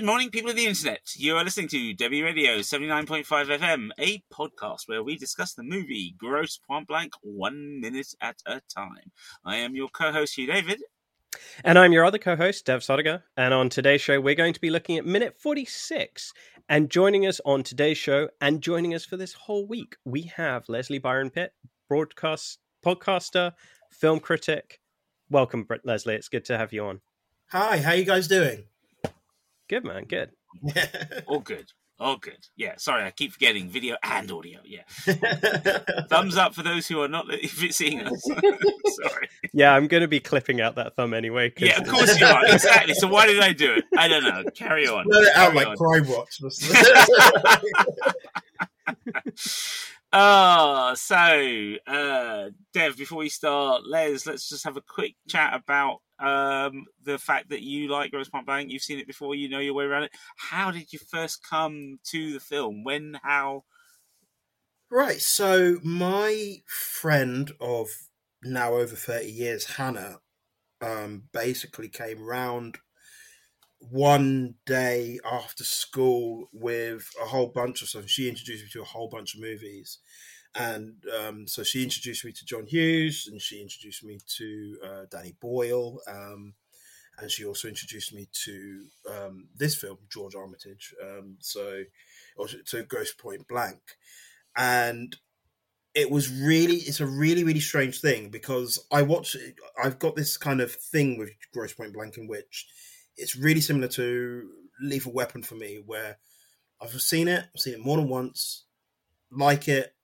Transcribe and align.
Good 0.00 0.06
morning, 0.06 0.30
people 0.30 0.48
of 0.48 0.56
the 0.56 0.64
internet. 0.64 1.14
You 1.14 1.36
are 1.36 1.44
listening 1.44 1.68
to 1.68 1.94
Debi 1.94 2.24
Radio 2.24 2.60
79.5 2.60 3.26
FM, 3.58 3.90
a 3.98 4.22
podcast 4.32 4.88
where 4.88 5.02
we 5.02 5.14
discuss 5.14 5.52
the 5.52 5.62
movie 5.62 6.14
Grosse 6.16 6.58
Pointe 6.66 6.88
Blank 6.88 7.12
one 7.20 7.82
minute 7.82 8.14
at 8.22 8.40
a 8.46 8.62
time. 8.74 9.12
I 9.44 9.56
am 9.56 9.76
your 9.76 9.90
co 9.90 10.10
host, 10.10 10.38
Hugh 10.38 10.46
David. 10.46 10.82
And 11.64 11.78
I'm 11.78 11.92
your 11.92 12.06
other 12.06 12.16
co 12.16 12.34
host, 12.34 12.64
Dev 12.64 12.80
Sodiga. 12.80 13.24
And 13.36 13.52
on 13.52 13.68
today's 13.68 14.00
show, 14.00 14.18
we're 14.22 14.34
going 14.34 14.54
to 14.54 14.60
be 14.62 14.70
looking 14.70 14.96
at 14.96 15.04
minute 15.04 15.36
46. 15.38 16.32
And 16.70 16.88
joining 16.88 17.26
us 17.26 17.38
on 17.44 17.62
today's 17.62 17.98
show 17.98 18.30
and 18.40 18.62
joining 18.62 18.94
us 18.94 19.04
for 19.04 19.18
this 19.18 19.34
whole 19.34 19.66
week, 19.66 19.96
we 20.06 20.22
have 20.34 20.66
Leslie 20.66 20.98
Byron 20.98 21.28
Pitt, 21.28 21.52
broadcast 21.90 22.58
podcaster, 22.82 23.52
film 23.90 24.18
critic. 24.18 24.80
Welcome, 25.28 25.68
Leslie. 25.84 26.14
It's 26.14 26.30
good 26.30 26.46
to 26.46 26.56
have 26.56 26.72
you 26.72 26.86
on. 26.86 27.02
Hi, 27.48 27.76
how 27.76 27.90
are 27.90 27.96
you 27.96 28.06
guys 28.06 28.28
doing? 28.28 28.64
Good 29.70 29.84
man, 29.84 30.04
good. 30.04 30.32
All 31.28 31.38
good. 31.38 31.70
All 32.00 32.16
good. 32.16 32.48
Yeah, 32.56 32.74
sorry, 32.76 33.04
I 33.04 33.12
keep 33.12 33.30
forgetting 33.32 33.68
video 33.68 33.96
and 34.02 34.28
audio. 34.32 34.58
Yeah. 34.64 34.82
Thumbs 36.08 36.36
up 36.36 36.56
for 36.56 36.64
those 36.64 36.88
who 36.88 37.00
are 37.02 37.06
not 37.06 37.26
seeing 37.70 38.00
us. 38.00 38.20
sorry. 38.24 39.28
Yeah, 39.52 39.72
I'm 39.72 39.86
going 39.86 40.00
to 40.00 40.08
be 40.08 40.18
clipping 40.18 40.60
out 40.60 40.74
that 40.74 40.96
thumb 40.96 41.14
anyway. 41.14 41.50
Cause... 41.50 41.68
Yeah, 41.68 41.80
of 41.80 41.86
course 41.86 42.18
you 42.18 42.26
are. 42.26 42.46
Exactly. 42.46 42.94
So 42.94 43.06
why 43.06 43.26
did 43.26 43.38
I 43.38 43.52
do 43.52 43.74
it? 43.74 43.84
I 43.96 44.08
don't 44.08 44.24
know. 44.24 44.42
Carry 44.56 44.88
on. 44.88 45.06
Let 45.06 45.22
it 45.22 45.36
out 45.36 45.52
Carry 45.52 45.64
like 45.64 45.68
on. 45.68 45.76
Crime 45.76 46.08
Watch. 46.08 46.40
Oh, 50.12 50.94
so 50.96 51.74
uh, 51.86 52.50
Dev, 52.74 52.96
before 52.96 53.18
we 53.18 53.28
start, 53.28 53.82
Les, 53.86 54.26
let's 54.26 54.48
just 54.48 54.64
have 54.64 54.76
a 54.76 54.80
quick 54.80 55.14
chat 55.28 55.54
about 55.54 56.00
um, 56.20 56.86
the 57.02 57.18
fact 57.18 57.50
that 57.50 57.62
you 57.62 57.88
like 57.88 58.10
Grosse 58.10 58.28
Pointe 58.28 58.46
Blank. 58.46 58.70
You've 58.70 58.82
seen 58.82 58.98
it 58.98 59.06
before, 59.06 59.34
you 59.34 59.48
know 59.48 59.58
your 59.58 59.74
way 59.74 59.84
around 59.84 60.04
it. 60.04 60.12
How 60.36 60.70
did 60.70 60.92
you 60.92 60.98
first 60.98 61.42
come 61.48 61.98
to 62.04 62.32
the 62.32 62.40
film? 62.40 62.84
When? 62.84 63.18
How? 63.22 63.64
right, 64.90 65.20
so 65.20 65.78
my 65.82 66.62
friend 66.66 67.52
of 67.60 67.88
now 68.42 68.74
over 68.74 68.96
30 68.96 69.26
years, 69.26 69.76
Hannah, 69.76 70.18
um, 70.80 71.24
basically 71.32 71.88
came 71.88 72.22
round 72.22 72.78
one 73.78 74.54
day 74.66 75.18
after 75.24 75.64
school 75.64 76.48
with 76.52 77.10
a 77.20 77.26
whole 77.26 77.48
bunch 77.48 77.82
of 77.82 77.88
stuff. 77.88 78.08
She 78.08 78.28
introduced 78.28 78.64
me 78.64 78.70
to 78.72 78.82
a 78.82 78.86
whole 78.86 79.08
bunch 79.08 79.34
of 79.34 79.40
movies. 79.40 79.98
And 80.54 81.04
um, 81.16 81.46
so 81.46 81.62
she 81.62 81.82
introduced 81.82 82.24
me 82.24 82.32
to 82.32 82.44
John 82.44 82.66
Hughes 82.66 83.28
and 83.30 83.40
she 83.40 83.60
introduced 83.60 84.04
me 84.04 84.18
to 84.38 84.78
uh, 84.84 85.04
Danny 85.10 85.36
Boyle. 85.40 86.00
Um, 86.08 86.54
and 87.18 87.30
she 87.30 87.44
also 87.44 87.68
introduced 87.68 88.14
me 88.14 88.28
to 88.44 88.84
um, 89.08 89.48
this 89.54 89.76
film, 89.76 89.98
George 90.10 90.34
Armitage. 90.34 90.94
Um, 91.02 91.36
so, 91.40 91.84
or 92.36 92.48
to 92.48 92.82
Grosse 92.84 93.12
Pointe 93.12 93.46
Blank. 93.46 93.80
And 94.56 95.16
it 95.94 96.10
was 96.10 96.30
really, 96.30 96.76
it's 96.76 97.00
a 97.00 97.06
really, 97.06 97.44
really 97.44 97.60
strange 97.60 98.00
thing 98.00 98.30
because 98.30 98.84
I 98.90 99.02
watch, 99.02 99.36
I've 99.82 99.98
got 99.98 100.16
this 100.16 100.36
kind 100.36 100.60
of 100.60 100.72
thing 100.72 101.18
with 101.18 101.30
Grosse 101.52 101.74
Pointe 101.74 101.92
Blank 101.92 102.16
in 102.16 102.26
which 102.26 102.66
it's 103.16 103.36
really 103.36 103.60
similar 103.60 103.88
to 103.88 104.48
Lethal 104.80 105.12
Weapon 105.12 105.42
for 105.42 105.56
me, 105.56 105.80
where 105.84 106.18
I've 106.80 107.00
seen 107.00 107.28
it, 107.28 107.44
I've 107.54 107.60
seen 107.60 107.74
it 107.74 107.84
more 107.84 107.96
than 107.96 108.08
once, 108.08 108.64
like 109.30 109.68
it, 109.68 109.94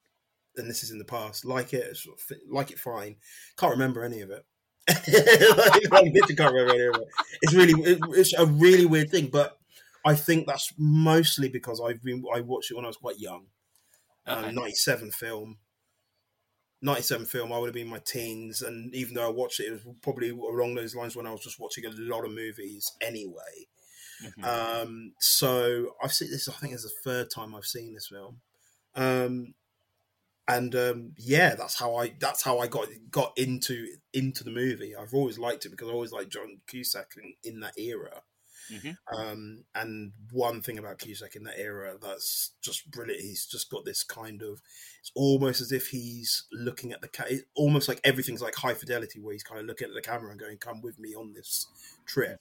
and 0.57 0.69
this 0.69 0.83
is 0.83 0.91
in 0.91 0.99
the 0.99 1.05
past, 1.05 1.45
like 1.45 1.73
it, 1.75 1.97
sort 1.97 2.19
of, 2.21 2.37
like 2.51 2.71
it 2.71 2.79
fine, 2.79 3.17
can't 3.57 3.73
remember 3.73 4.05
any 4.05 4.21
of 4.21 4.31
it. 4.31 4.45
Literally 5.09 6.35
can't 6.37 6.53
remember 6.55 6.75
any 6.75 6.87
of 6.87 6.97
it. 6.97 7.09
It's 7.43 7.55
really, 7.55 7.83
it, 7.83 7.99
it's 8.11 8.33
a 8.35 8.47
really 8.47 8.87
weird 8.87 9.11
thing, 9.11 9.29
but 9.29 9.59
I 10.05 10.15
think 10.15 10.47
that's 10.47 10.73
mostly 10.79 11.49
because 11.49 11.81
I've 11.81 12.03
been, 12.03 12.25
I 12.35 12.41
watched 12.41 12.71
it 12.71 12.75
when 12.75 12.85
I 12.85 12.89
was 12.89 12.97
quite 12.97 13.19
young, 13.19 13.47
Okay. 14.29 14.49
um, 14.49 14.55
'97 14.55 15.11
film. 15.13 15.59
97 16.83 17.27
film, 17.27 17.53
I 17.53 17.59
would 17.59 17.69
have 17.69 17.75
been 17.75 17.87
in 17.87 17.91
my 17.91 18.01
teens, 18.05 18.61
and 18.63 18.95
even 18.95 19.15
though 19.15 19.27
I 19.27 19.31
watched 19.31 19.61
it, 19.61 19.65
it 19.69 19.73
was 19.73 19.97
probably 20.03 20.29
along 20.31 20.75
those 20.75 20.95
lines 20.95 21.17
when 21.17 21.27
I 21.27 21.33
was 21.33 21.41
just 21.41 21.59
watching 21.59 21.87
a 21.87 21.91
lot 21.91 22.25
of 22.25 22.33
movies 22.33 22.93
anyway. 23.01 23.67
Mhm. 24.23 24.45
Um, 24.45 25.13
so 25.19 25.95
I've 26.03 26.13
seen 26.13 26.31
this. 26.31 26.49
I 26.49 26.53
think 26.53 26.75
it's 26.75 26.83
the 26.83 26.91
third 27.03 27.31
time 27.31 27.55
I've 27.55 27.65
seen 27.67 27.95
this 27.95 28.09
film, 28.09 28.41
um, 28.95 29.55
and 30.49 30.75
um, 30.75 31.13
yeah, 31.19 31.55
that's 31.55 31.79
how 31.79 31.97
I 31.97 32.15
that's 32.21 32.43
how 32.43 32.59
I 32.59 32.67
got 32.69 32.89
got 33.11 33.33
into 33.37 33.87
into 34.13 34.45
the 34.45 34.51
movie. 34.51 34.95
I've 34.95 35.15
always 35.15 35.39
liked 35.39 35.67
it 35.67 35.71
because 35.71 35.89
I 35.89 35.93
always 35.93 36.13
liked 36.13 36.33
John 36.33 36.61
Cusack 36.67 37.13
in, 37.17 37.35
in 37.43 37.61
that 37.61 37.79
era. 37.79 38.23
Mhm. 38.73 38.97
Um, 39.13 39.65
and 39.77 40.13
one 40.33 40.61
thing 40.61 40.77
about 40.79 40.99
Cusack 40.99 41.37
in 41.37 41.45
that 41.45 41.59
era 41.59 41.97
that's 42.01 42.51
just 42.61 42.91
brilliant. 42.91 43.23
He's 43.23 43.47
just 43.47 43.71
got 43.71 43.85
this 43.85 44.03
kind 44.03 44.43
of. 44.43 44.61
It's 45.01 45.13
almost 45.15 45.61
as 45.61 45.71
if 45.73 45.89
he's 45.89 46.45
looking 46.53 46.93
at 46.93 47.01
the. 47.01 47.09
Ca- 47.09 47.27
it, 47.29 47.45
almost 47.55 47.89
like 47.89 48.01
everything's 48.03 48.43
like 48.43 48.57
high 48.57 48.75
fidelity, 48.75 49.21
where 49.21 49.33
he's 49.33 49.45
kind 49.45 49.61
of 49.61 49.67
looking 49.67 49.89
at 49.89 49.95
the 49.95 50.01
camera 50.01 50.31
and 50.31 50.41
going, 50.41 50.59
"Come 50.59 50.81
with 50.83 50.99
me 50.99 51.15
on 51.15 51.33
this 51.33 51.69
trip." 52.07 52.41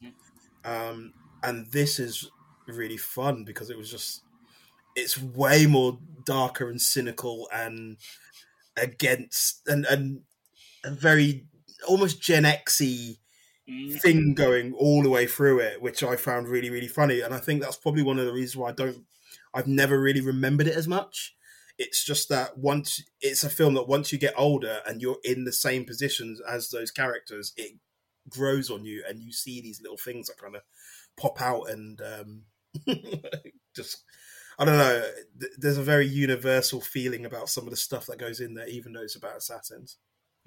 Um, 0.64 1.14
and 1.44 1.68
this 1.72 2.00
is 2.00 2.30
really 2.68 2.98
fun 2.98 3.44
because 3.44 3.70
it 3.70 3.78
was 3.78 3.90
just. 3.92 4.22
It's 4.96 5.22
way 5.22 5.66
more 5.68 6.00
darker 6.26 6.70
and 6.70 6.82
cynical 6.82 7.50
and 7.54 7.98
against 8.78 9.68
and 9.68 9.86
and 9.86 10.22
a 10.84 10.92
very 10.92 11.48
almost 11.88 12.22
Gen 12.22 12.44
Xy 12.44 13.20
Mm. 13.68 14.00
thing 14.00 14.34
going 14.36 14.74
all 14.74 15.02
the 15.02 15.10
way 15.10 15.26
through 15.26 15.60
it, 15.60 15.82
which 15.82 16.04
I 16.04 16.18
found 16.18 16.48
really, 16.48 16.70
really 16.70 16.88
funny. 16.88 17.22
And 17.22 17.34
I 17.34 17.40
think 17.40 17.62
that's 17.62 17.78
probably 17.78 18.04
one 18.04 18.20
of 18.20 18.26
the 18.26 18.34
reasons 18.34 18.58
why 18.58 18.70
I 18.70 18.74
don't, 18.74 19.06
I've 19.56 19.68
never 19.68 20.00
really 20.00 20.22
remembered 20.22 20.68
it 20.68 20.76
as 20.76 20.88
much. 20.88 21.36
It's 21.80 22.06
just 22.06 22.30
that 22.30 22.58
once 22.60 23.02
it's 23.22 23.44
a 23.44 23.50
film 23.50 23.74
that 23.74 23.88
once 23.88 24.12
you 24.12 24.20
get 24.20 24.36
older 24.38 24.82
and 24.86 25.02
you're 25.02 25.18
in 25.24 25.46
the 25.46 25.52
same 25.52 25.84
positions 25.84 26.40
as 26.48 26.70
those 26.70 26.92
characters, 26.92 27.54
it 27.58 27.80
grows 28.30 28.70
on 28.70 28.86
you 28.86 29.04
and 29.08 29.20
you 29.22 29.32
see 29.34 29.62
these 29.62 29.82
little 29.82 29.98
things 29.98 30.28
that 30.28 30.38
kind 30.38 30.56
of 30.56 30.62
pop 31.18 31.42
out 31.42 31.70
and 31.70 32.02
um, 32.02 32.44
just, 33.76 34.04
I 34.58 34.66
don't 34.66 34.78
know. 34.78 35.02
th- 35.40 35.52
There's 35.58 35.78
a 35.78 35.84
very 35.84 36.08
universal 36.08 36.80
feeling 36.82 37.26
about 37.26 37.50
some 37.50 37.66
of 37.66 37.72
the 37.72 37.76
stuff 37.78 38.06
that 38.08 38.18
goes 38.20 38.40
in 38.40 38.54
there, 38.54 38.68
even 38.68 38.94
though 38.94 39.02
it's 39.04 39.16
about 39.16 39.38
assassins. 39.38 39.98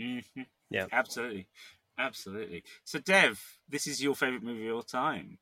Mhm. 0.01 0.25
Yeah. 0.71 0.87
absolutely, 0.93 1.47
absolutely. 1.99 2.63
So, 2.85 2.99
Dev, 3.01 3.43
this 3.69 3.87
is 3.87 4.03
your 4.03 4.15
favorite 4.15 4.43
movie 4.43 4.69
of 4.69 4.77
all 4.77 4.83
time, 4.83 5.39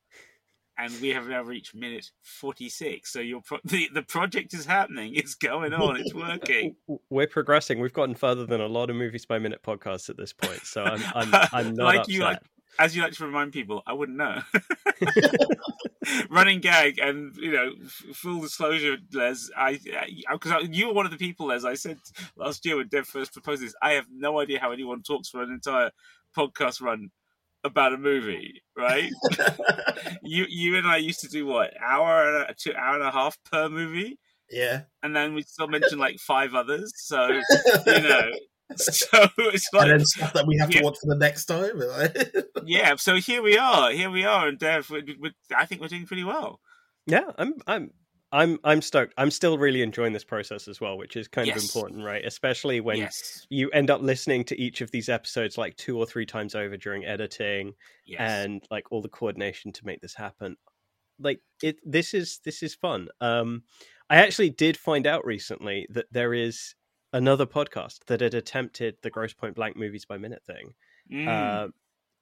and 0.78 0.92
we 1.00 1.08
have 1.10 1.26
now 1.28 1.42
reached 1.42 1.74
minute 1.74 2.10
forty-six. 2.22 3.12
So, 3.12 3.20
your 3.20 3.40
pro- 3.42 3.58
the 3.64 3.88
the 3.92 4.02
project 4.02 4.54
is 4.54 4.64
happening. 4.66 5.14
It's 5.14 5.34
going 5.34 5.72
on. 5.72 5.96
It's 5.98 6.14
working. 6.14 6.76
We're 7.10 7.26
progressing. 7.26 7.80
We've 7.80 7.92
gotten 7.92 8.14
further 8.14 8.46
than 8.46 8.60
a 8.60 8.66
lot 8.66 8.90
of 8.90 8.96
movies 8.96 9.26
by 9.26 9.38
minute 9.38 9.62
podcasts 9.62 10.08
at 10.08 10.16
this 10.16 10.32
point. 10.32 10.64
So 10.64 10.82
I'm, 10.84 11.02
I'm, 11.14 11.48
I'm 11.52 11.74
not 11.74 11.84
Like 11.84 11.98
upset. 12.00 12.14
you 12.14 12.20
like- 12.22 12.40
As 12.78 12.94
you 12.94 13.02
like 13.02 13.12
to 13.14 13.24
remind 13.24 13.52
people, 13.52 13.82
I 13.86 13.92
wouldn't 13.92 14.18
know. 14.18 14.42
Running 16.30 16.60
gag, 16.60 16.98
and 16.98 17.34
you 17.36 17.52
know, 17.52 17.72
f- 17.84 18.16
full 18.16 18.40
disclosure, 18.40 18.96
Les. 19.12 19.50
I 19.56 19.78
because 20.32 20.68
you 20.70 20.88
were 20.88 20.94
one 20.94 21.06
of 21.06 21.12
the 21.12 21.18
people, 21.18 21.50
as 21.50 21.64
I 21.64 21.74
said 21.74 21.98
last 22.36 22.64
year 22.64 22.76
when 22.76 22.88
Dev 22.88 23.06
first 23.06 23.32
proposed 23.32 23.62
this. 23.62 23.74
I 23.82 23.92
have 23.92 24.06
no 24.12 24.40
idea 24.40 24.60
how 24.60 24.72
anyone 24.72 25.02
talks 25.02 25.28
for 25.28 25.42
an 25.42 25.50
entire 25.50 25.90
podcast 26.36 26.80
run 26.80 27.10
about 27.64 27.92
a 27.92 27.98
movie, 27.98 28.62
right? 28.76 29.10
you 30.22 30.46
you 30.48 30.76
and 30.76 30.86
I 30.86 30.96
used 30.98 31.20
to 31.20 31.28
do 31.28 31.44
what 31.46 31.74
hour 31.82 32.28
and 32.28 32.50
a, 32.50 32.54
two 32.54 32.74
hour 32.74 32.94
and 32.94 33.02
a 33.02 33.10
half 33.10 33.36
per 33.50 33.68
movie, 33.68 34.18
yeah. 34.50 34.82
and 35.02 35.14
then 35.14 35.34
we 35.34 35.42
still 35.42 35.68
mentioned 35.68 36.00
like 36.00 36.18
five 36.18 36.54
others. 36.54 36.92
So 36.96 37.28
you 37.28 37.42
know, 37.86 38.30
so 38.76 39.28
it's 39.38 39.68
And 39.72 39.78
like 39.80 39.88
then 39.88 40.04
stuff 40.04 40.32
that 40.32 40.46
we 40.46 40.56
have 40.58 40.70
Yeah. 40.70 40.78
to 40.80 40.84
watch 40.84 40.96
for 41.00 41.06
the 41.08 41.18
next 41.18 41.44
time. 41.46 41.82
yeah. 42.66 42.96
So 42.96 43.16
here 43.16 43.42
we 43.42 43.56
are, 43.58 43.90
here 43.92 44.10
we 44.10 44.24
are, 44.24 44.48
and 44.48 44.58
Dev, 44.58 44.90
we, 44.90 45.16
we, 45.20 45.32
I 45.56 45.66
think 45.66 45.80
we're 45.80 45.88
doing 45.88 46.06
pretty 46.06 46.24
well. 46.24 46.60
Yeah, 47.06 47.30
I'm 47.38 47.54
I'm 47.66 47.90
I'm 48.32 48.58
I'm 48.64 48.82
stoked. 48.82 49.14
I'm 49.16 49.30
still 49.30 49.56
really 49.56 49.82
enjoying 49.82 50.12
this 50.12 50.24
process 50.24 50.66
as 50.66 50.80
well, 50.80 50.98
which 50.98 51.16
is 51.16 51.28
kind 51.28 51.48
of 51.48 51.56
important, 51.56 52.04
right? 52.04 52.24
Especially 52.24 52.80
when 52.80 52.96
yes, 52.98 53.46
you 53.48 53.70
end 53.70 53.88
up 53.90 54.00
listening 54.02 54.44
to 54.46 54.60
each 54.60 54.80
of 54.80 54.90
these 54.90 55.08
episodes 55.08 55.56
like 55.56 55.76
two 55.76 55.96
or 55.96 56.04
three 56.06 56.26
times 56.26 56.56
over 56.56 56.76
during 56.76 57.04
editing 57.04 57.72
yes, 58.04 58.18
and 58.20 58.64
like 58.70 58.90
all 58.90 59.00
the 59.00 59.08
coordination 59.08 59.72
to 59.72 59.86
make 59.86 60.00
this 60.00 60.14
happen. 60.14 60.56
Like 61.20 61.40
it 61.62 61.76
this 61.84 62.12
is 62.14 62.40
this 62.44 62.64
is 62.64 62.74
fun. 62.74 63.08
Um 63.20 63.62
I 64.10 64.16
actually 64.16 64.50
did 64.50 64.76
find 64.76 65.06
out 65.06 65.24
recently 65.24 65.86
that 65.90 66.06
there 66.10 66.34
is 66.34 66.74
another 67.16 67.46
podcast 67.46 68.04
that 68.06 68.20
had 68.20 68.34
attempted 68.34 68.96
the 69.02 69.10
Grosse 69.10 69.32
Pointe 69.32 69.54
Blank 69.56 69.76
movies 69.76 70.04
by 70.04 70.18
minute 70.18 70.42
thing. 70.46 70.74
Mm. 71.10 71.28
Uh, 71.28 71.68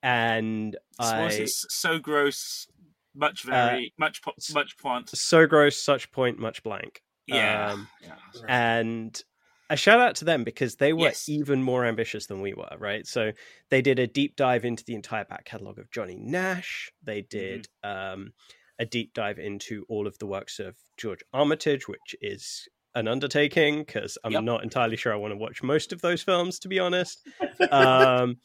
and 0.03 0.77
So 1.01 1.05
I 1.07 1.25
was 1.25 1.67
so 1.73 1.99
gross, 1.99 2.67
much 3.15 3.47
Uh, 3.47 3.51
very 3.51 3.95
much 3.99 4.23
po- 4.23 4.35
much 4.53 4.77
point. 4.79 5.09
so 5.11 5.47
gross, 5.47 5.77
such 5.77 6.11
point, 6.13 6.39
much 6.39 6.63
blank. 6.63 7.03
Yeah, 7.27 7.73
Um, 7.73 7.89
yeah. 8.03 8.17
and 8.49 9.23
a 9.71 9.77
shout 9.77 9.99
out 9.99 10.15
to 10.17 10.27
them 10.27 10.45
because 10.45 10.77
they 10.77 10.93
were 10.93 11.07
Yes. 11.07 11.27
even 11.29 11.63
more 11.63 11.87
ambitious 11.87 12.27
than 12.27 12.43
we 12.43 12.53
were 12.53 12.77
right 12.79 13.07
so 13.07 13.33
they 13.71 13.81
did 13.81 13.99
a 13.99 14.07
deep 14.07 14.37
dive 14.37 14.63
into 14.67 14.85
the 14.85 14.95
entire 14.95 15.25
back 15.25 15.47
catalog 15.47 15.79
of 15.79 15.91
johnny 15.91 16.17
nash 16.17 16.93
they 17.03 17.23
did 17.23 17.67
um 17.83 18.35
a 18.79 18.85
deep 18.85 19.15
dive 19.15 19.39
into 19.39 19.87
all 19.89 20.07
of 20.07 20.19
the 20.19 20.27
works 20.27 20.59
of 20.59 20.77
George 20.99 21.23
Armitage, 21.33 21.87
which 21.89 22.15
is 22.21 22.69
an 22.95 23.09
undertaking 23.09 23.81
because 23.85 24.17
I'm 24.25 24.33
Yep. 24.33 24.43
not 24.45 24.63
entirely 24.63 24.97
sure 24.97 25.13
I 25.13 25.17
want 25.17 25.33
to 25.33 25.37
watch 25.37 25.63
most 25.63 25.93
of 25.93 26.01
those 26.01 26.23
films, 26.23 26.59
to 26.61 26.69
be 26.69 26.79
honest. 26.79 27.27
Um, 27.71 28.37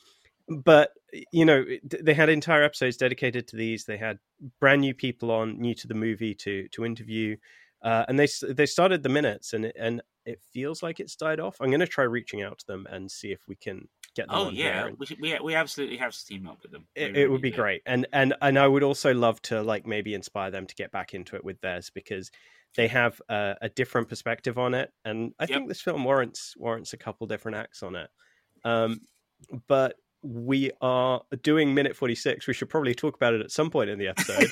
but 0.48 0.92
you 1.32 1.46
know, 1.46 1.64
they 1.84 2.14
had 2.14 2.30
entire 2.30 2.64
episodes 2.64 2.98
dedicated 2.98 3.48
to 3.50 3.56
these. 3.56 3.86
They 3.86 3.98
had 3.98 4.18
brand 4.60 4.82
new 4.82 4.94
people 4.94 5.30
on, 5.32 5.60
new 5.60 5.76
to 5.76 5.88
the 5.88 5.94
movie, 5.94 6.34
to 6.36 6.68
to 6.70 6.86
interview, 6.86 7.38
uh, 7.84 8.06
and 8.08 8.18
they 8.20 8.28
they 8.48 8.66
started 8.66 9.04
the 9.04 9.10
minutes, 9.10 9.54
and 9.54 9.66
it, 9.66 9.76
and 9.78 10.02
it 10.26 10.42
feels 10.54 10.82
like 10.82 11.00
it's 11.00 11.16
died 11.16 11.40
off. 11.40 11.58
I'm 11.60 11.70
going 11.70 11.80
to 11.82 11.88
try 11.88 12.04
reaching 12.06 12.42
out 12.42 12.60
to 12.60 12.66
them 12.68 12.88
and 12.90 13.12
see 13.12 13.32
if 13.32 13.42
we 13.48 13.56
can 13.56 13.88
get 14.16 14.28
them. 14.28 14.36
Oh 14.38 14.50
yeah, 14.50 14.90
we, 14.98 15.06
should- 15.06 15.22
we 15.22 15.38
we 15.44 15.54
absolutely 15.56 15.98
have 15.98 16.14
to 16.14 16.26
team 16.26 16.48
up 16.48 16.60
with 16.64 16.72
them. 16.72 16.88
It, 16.96 17.16
it 17.16 17.28
would 17.30 17.42
be 17.42 17.52
do. 17.52 17.56
great 17.58 17.82
and 17.86 18.08
and 18.12 18.34
and 18.42 18.58
i 18.58 18.68
would 18.68 18.84
also 18.84 19.14
love 19.14 19.42
to 19.44 19.62
like 19.62 19.86
maybe 19.86 20.14
inspire 20.14 20.50
them 20.52 20.66
to 20.66 20.76
get 20.76 20.92
back 20.92 21.14
into 21.14 21.36
it 21.36 21.46
with 21.46 21.62
theirs 21.62 21.92
because 21.94 22.32
they 22.76 22.88
have 22.88 23.22
a, 23.30 23.56
a 23.64 23.70
different 23.70 24.08
perspective 24.10 24.58
on 24.58 24.74
it 24.74 24.92
and 25.06 25.34
i 25.40 25.44
Yep. 25.44 25.50
think 25.50 25.68
this 25.68 25.82
film 25.82 26.04
warrants 26.04 26.56
warrants 26.58 26.94
a 26.94 26.98
couple 26.98 27.26
different 27.28 27.58
acts 27.58 27.82
on 27.84 27.96
it. 27.96 28.10
Um 28.64 29.02
but 29.68 29.96
we 30.22 30.70
are 30.82 31.22
doing 31.44 31.74
minute 31.74 31.96
46 31.96 32.46
we 32.48 32.54
should 32.54 32.70
probably 32.70 32.94
talk 32.94 33.16
about 33.16 33.34
it 33.34 33.42
at 33.42 33.52
some 33.52 33.70
point 33.72 33.90
in 33.90 33.98
the 33.98 34.08
episode. 34.08 34.50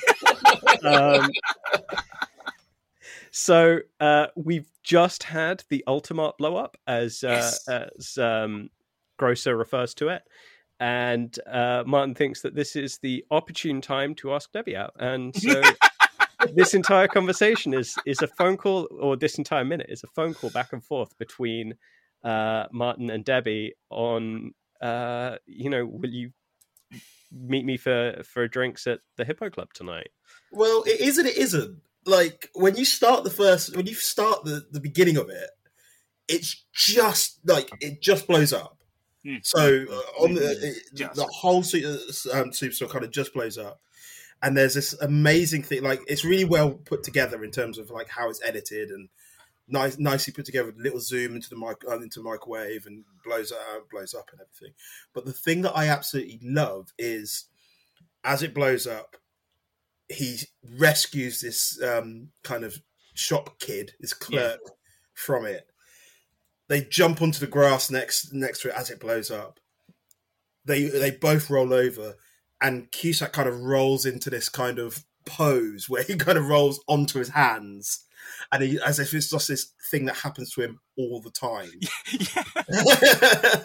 Um, 0.84 1.30
so 3.30 3.80
uh, 4.00 4.28
we've 4.36 4.70
just 4.82 5.22
had 5.22 5.62
the 5.68 5.84
Ultimart 5.86 6.38
blow 6.38 6.56
up, 6.56 6.76
as 6.86 7.22
uh, 7.24 7.28
Yes. 7.28 7.68
as 7.68 8.18
um, 8.18 8.70
Grocer 9.18 9.56
refers 9.56 9.94
to 9.94 10.08
it, 10.08 10.22
and 10.80 11.38
uh, 11.46 11.82
Martin 11.86 12.14
thinks 12.14 12.42
that 12.42 12.54
this 12.54 12.76
is 12.76 12.98
the 12.98 13.24
opportune 13.30 13.80
time 13.80 14.14
to 14.16 14.32
ask 14.34 14.50
Debbie 14.52 14.76
out, 14.76 14.92
and 14.98 15.34
so 15.36 15.62
this 16.54 16.74
entire 16.74 17.08
conversation 17.08 17.74
is 17.74 17.96
is 18.06 18.22
a 18.22 18.26
phone 18.26 18.56
call, 18.56 18.88
or 19.00 19.16
this 19.16 19.38
entire 19.38 19.64
minute 19.64 19.86
is 19.88 20.02
a 20.02 20.08
phone 20.08 20.34
call 20.34 20.50
back 20.50 20.72
and 20.72 20.84
forth 20.84 21.16
between 21.18 21.74
uh, 22.24 22.64
Martin 22.72 23.10
and 23.10 23.24
Debbie 23.24 23.74
on, 23.90 24.52
uh, 24.80 25.36
you 25.46 25.70
know, 25.70 25.86
will 25.86 26.10
you 26.10 26.32
meet 27.32 27.64
me 27.64 27.76
for 27.76 28.22
for 28.24 28.48
drinks 28.48 28.86
at 28.86 29.00
the 29.16 29.24
Hippo 29.24 29.50
Club 29.50 29.68
tonight? 29.74 30.08
Well, 30.50 30.82
it 30.86 31.00
is 31.00 31.18
and 31.18 31.28
it 31.28 31.36
isn't. 31.36 31.80
Like 32.06 32.50
when 32.54 32.76
you 32.76 32.84
start 32.84 33.24
the 33.24 33.30
first, 33.30 33.76
when 33.76 33.86
you 33.86 33.94
start 33.94 34.44
the 34.44 34.66
the 34.70 34.80
beginning 34.80 35.16
of 35.16 35.28
it, 35.28 35.50
it's 36.28 36.64
just 36.72 37.40
like 37.44 37.70
it 37.80 38.00
just 38.00 38.26
blows 38.26 38.52
up. 38.52 38.82
Hmm. 39.24 39.36
So 39.42 39.58
uh, 39.58 40.22
on 40.22 40.34
the 40.34 40.76
it, 40.92 41.14
the 41.14 41.24
whole 41.24 41.62
su- 41.62 41.84
uh, 41.84 42.40
um, 42.40 42.50
superstore 42.50 42.88
kind 42.88 43.04
of 43.04 43.10
just 43.10 43.34
blows 43.34 43.58
up, 43.58 43.80
and 44.42 44.56
there's 44.56 44.74
this 44.74 44.92
amazing 45.00 45.62
thing. 45.62 45.82
Like 45.82 46.00
it's 46.06 46.24
really 46.24 46.44
well 46.44 46.72
put 46.72 47.02
together 47.02 47.42
in 47.44 47.50
terms 47.50 47.78
of 47.78 47.90
like 47.90 48.08
how 48.08 48.30
it's 48.30 48.42
edited 48.44 48.90
and 48.90 49.08
nice, 49.68 49.98
nicely 49.98 50.32
put 50.32 50.44
together. 50.44 50.66
with 50.66 50.78
a 50.78 50.82
Little 50.82 51.00
zoom 51.00 51.34
into 51.34 51.50
the 51.50 51.56
mic, 51.56 51.76
uh, 51.88 51.98
into 51.98 52.20
the 52.20 52.28
microwave 52.28 52.86
and 52.86 53.04
blows 53.24 53.52
out, 53.52 53.88
blows 53.90 54.14
up 54.14 54.30
and 54.32 54.40
everything. 54.40 54.74
But 55.12 55.24
the 55.24 55.32
thing 55.32 55.62
that 55.62 55.76
I 55.76 55.88
absolutely 55.88 56.40
love 56.42 56.92
is 56.98 57.46
as 58.24 58.42
it 58.42 58.54
blows 58.54 58.86
up, 58.86 59.16
he 60.08 60.38
rescues 60.78 61.40
this 61.40 61.80
um, 61.82 62.28
kind 62.42 62.64
of 62.64 62.78
shop 63.14 63.58
kid, 63.58 63.92
this 64.00 64.14
clerk, 64.14 64.60
from 65.14 65.44
it. 65.44 65.66
They 66.68 66.82
jump 66.82 67.20
onto 67.20 67.40
the 67.40 67.46
grass 67.46 67.90
next 67.90 68.32
next 68.32 68.62
to 68.62 68.68
it 68.68 68.74
as 68.74 68.90
it 68.90 69.00
blows 69.00 69.30
up. 69.30 69.58
They 70.64 70.84
they 70.84 71.10
both 71.10 71.50
roll 71.50 71.72
over, 71.72 72.14
and 72.60 72.90
Cusack 72.92 73.32
kind 73.32 73.48
of 73.48 73.60
rolls 73.60 74.04
into 74.06 74.30
this 74.30 74.48
kind 74.48 74.78
of 74.78 75.04
pose 75.24 75.88
where 75.88 76.02
he 76.02 76.16
kind 76.16 76.38
of 76.38 76.48
rolls 76.48 76.82
onto 76.88 77.18
his 77.18 77.28
hands, 77.30 78.04
and 78.52 78.62
he, 78.62 78.80
as 78.84 78.98
if 78.98 79.12
it's 79.14 79.30
just 79.30 79.48
this 79.48 79.72
thing 79.90 80.04
that 80.06 80.16
happens 80.16 80.52
to 80.52 80.62
him 80.62 80.80
all 80.96 81.20
the 81.20 81.30
time. 81.30 81.70
yeah. 82.12 82.42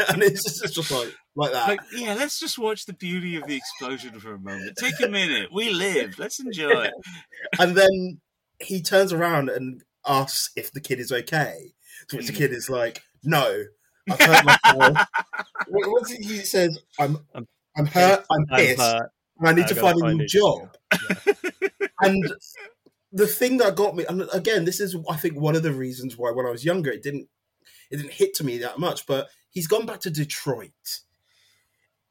and 0.10 0.24
it's 0.24 0.44
just, 0.44 0.64
it's 0.64 0.74
just 0.74 0.92
like 0.92 1.14
like 1.36 1.52
that. 1.52 1.68
Like, 1.68 1.80
yeah, 1.96 2.14
let's 2.14 2.40
just 2.40 2.58
watch 2.60 2.86
the 2.86 2.94
beauty 2.94 3.36
of 3.36 3.46
the 3.48 3.56
explosion 3.56 4.20
for 4.20 4.34
a 4.36 4.40
moment. 4.40 4.78
Take 4.78 5.00
a 5.02 5.08
minute. 5.10 5.50
We 5.52 5.72
live. 5.72 6.20
Let's 6.20 6.40
enjoy 6.40 6.84
it. 6.84 6.94
and 7.60 7.76
then 7.76 8.22
he 8.60 8.82
turns 8.82 9.12
around 9.12 9.50
and 9.50 9.82
asks 10.08 10.52
if 10.56 10.72
the 10.72 10.82
kid 10.82 11.00
is 11.00 11.12
okay. 11.12 11.74
To 12.10 12.18
which 12.18 12.28
the 12.28 12.34
Mm. 12.34 12.38
kid 12.38 12.52
is 12.52 12.70
like, 12.70 13.02
"No, 13.24 13.64
I've 14.10 14.20
hurt 14.20 14.46
myself." 14.46 15.08
what, 15.70 15.90
what's 15.92 16.12
it, 16.12 16.22
he 16.24 16.40
says? 16.40 16.78
I'm, 17.00 17.18
I'm- 17.34 17.48
I'm 17.78 17.86
hurt. 17.86 18.26
I'm 18.32 18.46
I'm 18.52 18.58
pissed. 18.58 18.82
hurt. 18.82 19.12
and 19.40 19.50
I 19.50 19.54
need 19.54 19.66
I 19.66 19.68
to 19.68 19.76
find 19.76 20.02
a 20.02 20.14
new 20.14 20.28
job. 20.28 20.76
and 22.02 22.34
the 23.12 23.28
thing 23.28 23.58
that 23.58 23.76
got 23.76 23.96
me, 23.96 24.06
and 24.08 24.28
again, 24.34 24.66
this 24.66 24.80
is 24.80 24.96
I 25.10 25.16
think 25.16 25.40
one 25.40 25.56
of 25.56 25.64
the 25.64 25.74
reasons 25.74 26.18
why 26.18 26.32
when 26.32 26.46
I 26.46 26.52
was 26.52 26.66
younger 26.66 26.92
it 26.92 27.04
didn't 27.04 27.28
it 27.92 27.98
didn't 27.98 28.14
hit 28.14 28.34
to 28.36 28.44
me 28.44 28.58
that 28.60 28.80
much. 28.80 29.06
But 29.06 29.30
he's 29.52 29.68
gone 29.68 29.86
back 29.86 30.00
to 30.02 30.10
Detroit. 30.10 31.00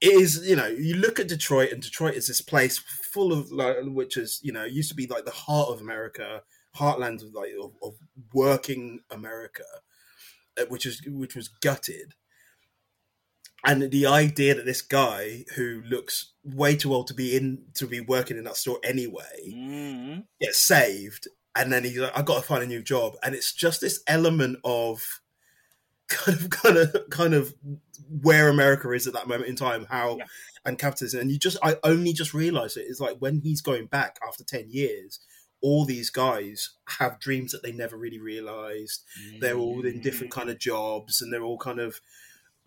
It 0.00 0.14
is, 0.14 0.48
you 0.48 0.56
know, 0.56 0.66
you 0.66 0.94
look 0.94 1.20
at 1.20 1.28
Detroit, 1.28 1.70
and 1.70 1.80
Detroit 1.80 2.14
is 2.14 2.26
this 2.26 2.40
place 2.40 2.78
full 2.78 3.32
of 3.32 3.52
like, 3.52 3.76
which 3.82 4.16
is, 4.16 4.40
you 4.42 4.52
know, 4.52 4.64
used 4.64 4.88
to 4.88 4.96
be 4.96 5.06
like 5.06 5.24
the 5.24 5.30
heart 5.30 5.68
of 5.68 5.80
America, 5.80 6.42
heartland 6.76 7.22
of 7.22 7.32
like 7.34 7.50
of, 7.60 7.72
of 7.82 7.94
working 8.32 9.00
America, 9.10 9.62
uh, 10.60 10.64
which 10.68 10.86
is 10.86 11.02
which 11.06 11.36
was 11.36 11.48
gutted. 11.48 12.14
And 13.64 13.90
the 13.92 14.06
idea 14.06 14.54
that 14.54 14.64
this 14.64 14.82
guy 14.82 15.44
who 15.54 15.82
looks 15.88 16.32
way 16.44 16.74
too 16.76 16.92
old 16.92 17.06
to 17.08 17.14
be 17.14 17.36
in 17.36 17.64
to 17.74 17.86
be 17.86 18.00
working 18.00 18.36
in 18.36 18.44
that 18.44 18.56
store 18.56 18.80
anyway 18.82 19.52
Mm. 19.54 20.24
gets 20.40 20.58
saved, 20.58 21.28
and 21.54 21.72
then 21.72 21.84
he's 21.84 21.98
like, 21.98 22.16
"I 22.18 22.22
got 22.22 22.36
to 22.40 22.46
find 22.46 22.62
a 22.62 22.66
new 22.66 22.82
job," 22.82 23.16
and 23.22 23.34
it's 23.34 23.52
just 23.52 23.80
this 23.80 24.02
element 24.08 24.58
of 24.64 25.20
kind 26.08 26.38
of 26.40 26.50
kind 26.50 26.76
of 26.76 26.96
kind 27.10 27.34
of 27.34 27.54
where 28.20 28.48
America 28.48 28.90
is 28.90 29.06
at 29.06 29.12
that 29.14 29.28
moment 29.28 29.48
in 29.48 29.56
time, 29.56 29.86
how 29.88 30.16
Yeah. 30.18 30.24
and 30.64 30.78
capitalism, 30.78 31.20
and 31.20 31.30
you 31.30 31.38
just 31.38 31.56
I 31.62 31.76
only 31.84 32.12
just 32.12 32.34
realised 32.34 32.76
it 32.76 32.86
is 32.88 33.00
like 33.00 33.18
when 33.18 33.40
he's 33.40 33.60
going 33.60 33.86
back 33.86 34.18
after 34.26 34.44
ten 34.44 34.70
years. 34.70 35.20
All 35.64 35.84
these 35.84 36.10
guys 36.10 36.70
have 36.98 37.20
dreams 37.20 37.52
that 37.52 37.62
they 37.62 37.70
never 37.70 37.96
really 37.96 38.18
realised. 38.18 39.04
They're 39.38 39.56
all 39.56 39.86
in 39.86 40.00
different 40.00 40.32
kind 40.32 40.50
of 40.50 40.58
jobs, 40.58 41.22
and 41.22 41.32
they're 41.32 41.44
all 41.44 41.56
kind 41.56 41.78
of 41.78 42.00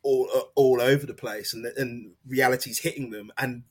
all 0.05 0.29
uh, 0.33 0.41
all 0.53 0.79
over 0.81 1.05
the 1.05 1.13
place, 1.13 1.53
and 1.53 1.65
and 1.65 2.11
reality's 2.27 2.79
hitting 2.79 3.09
them. 3.09 3.31
And 3.37 3.63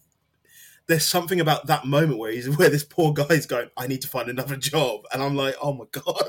there's 0.87 1.07
something 1.07 1.41
about 1.41 1.67
that 1.69 1.87
moment 1.87 2.19
where 2.19 2.33
he's 2.33 2.49
where 2.59 2.69
this 2.69 2.85
poor 2.85 3.13
guy's 3.13 3.47
going, 3.47 3.71
I 3.77 3.87
need 3.87 4.03
to 4.03 4.09
find 4.09 4.29
another 4.29 4.57
job, 4.57 5.03
and 5.13 5.23
I'm 5.23 5.37
like, 5.37 5.55
oh 5.63 5.73
my 5.73 5.85
god, 5.93 6.23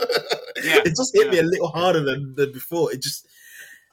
Yeah, 0.63 0.79
it 0.85 0.95
just 0.95 1.13
hit 1.13 1.31
me 1.31 1.39
a 1.39 1.43
little 1.43 1.67
harder 1.67 2.01
than, 2.01 2.35
than 2.35 2.53
before. 2.53 2.93
It 2.93 3.01
just 3.01 3.27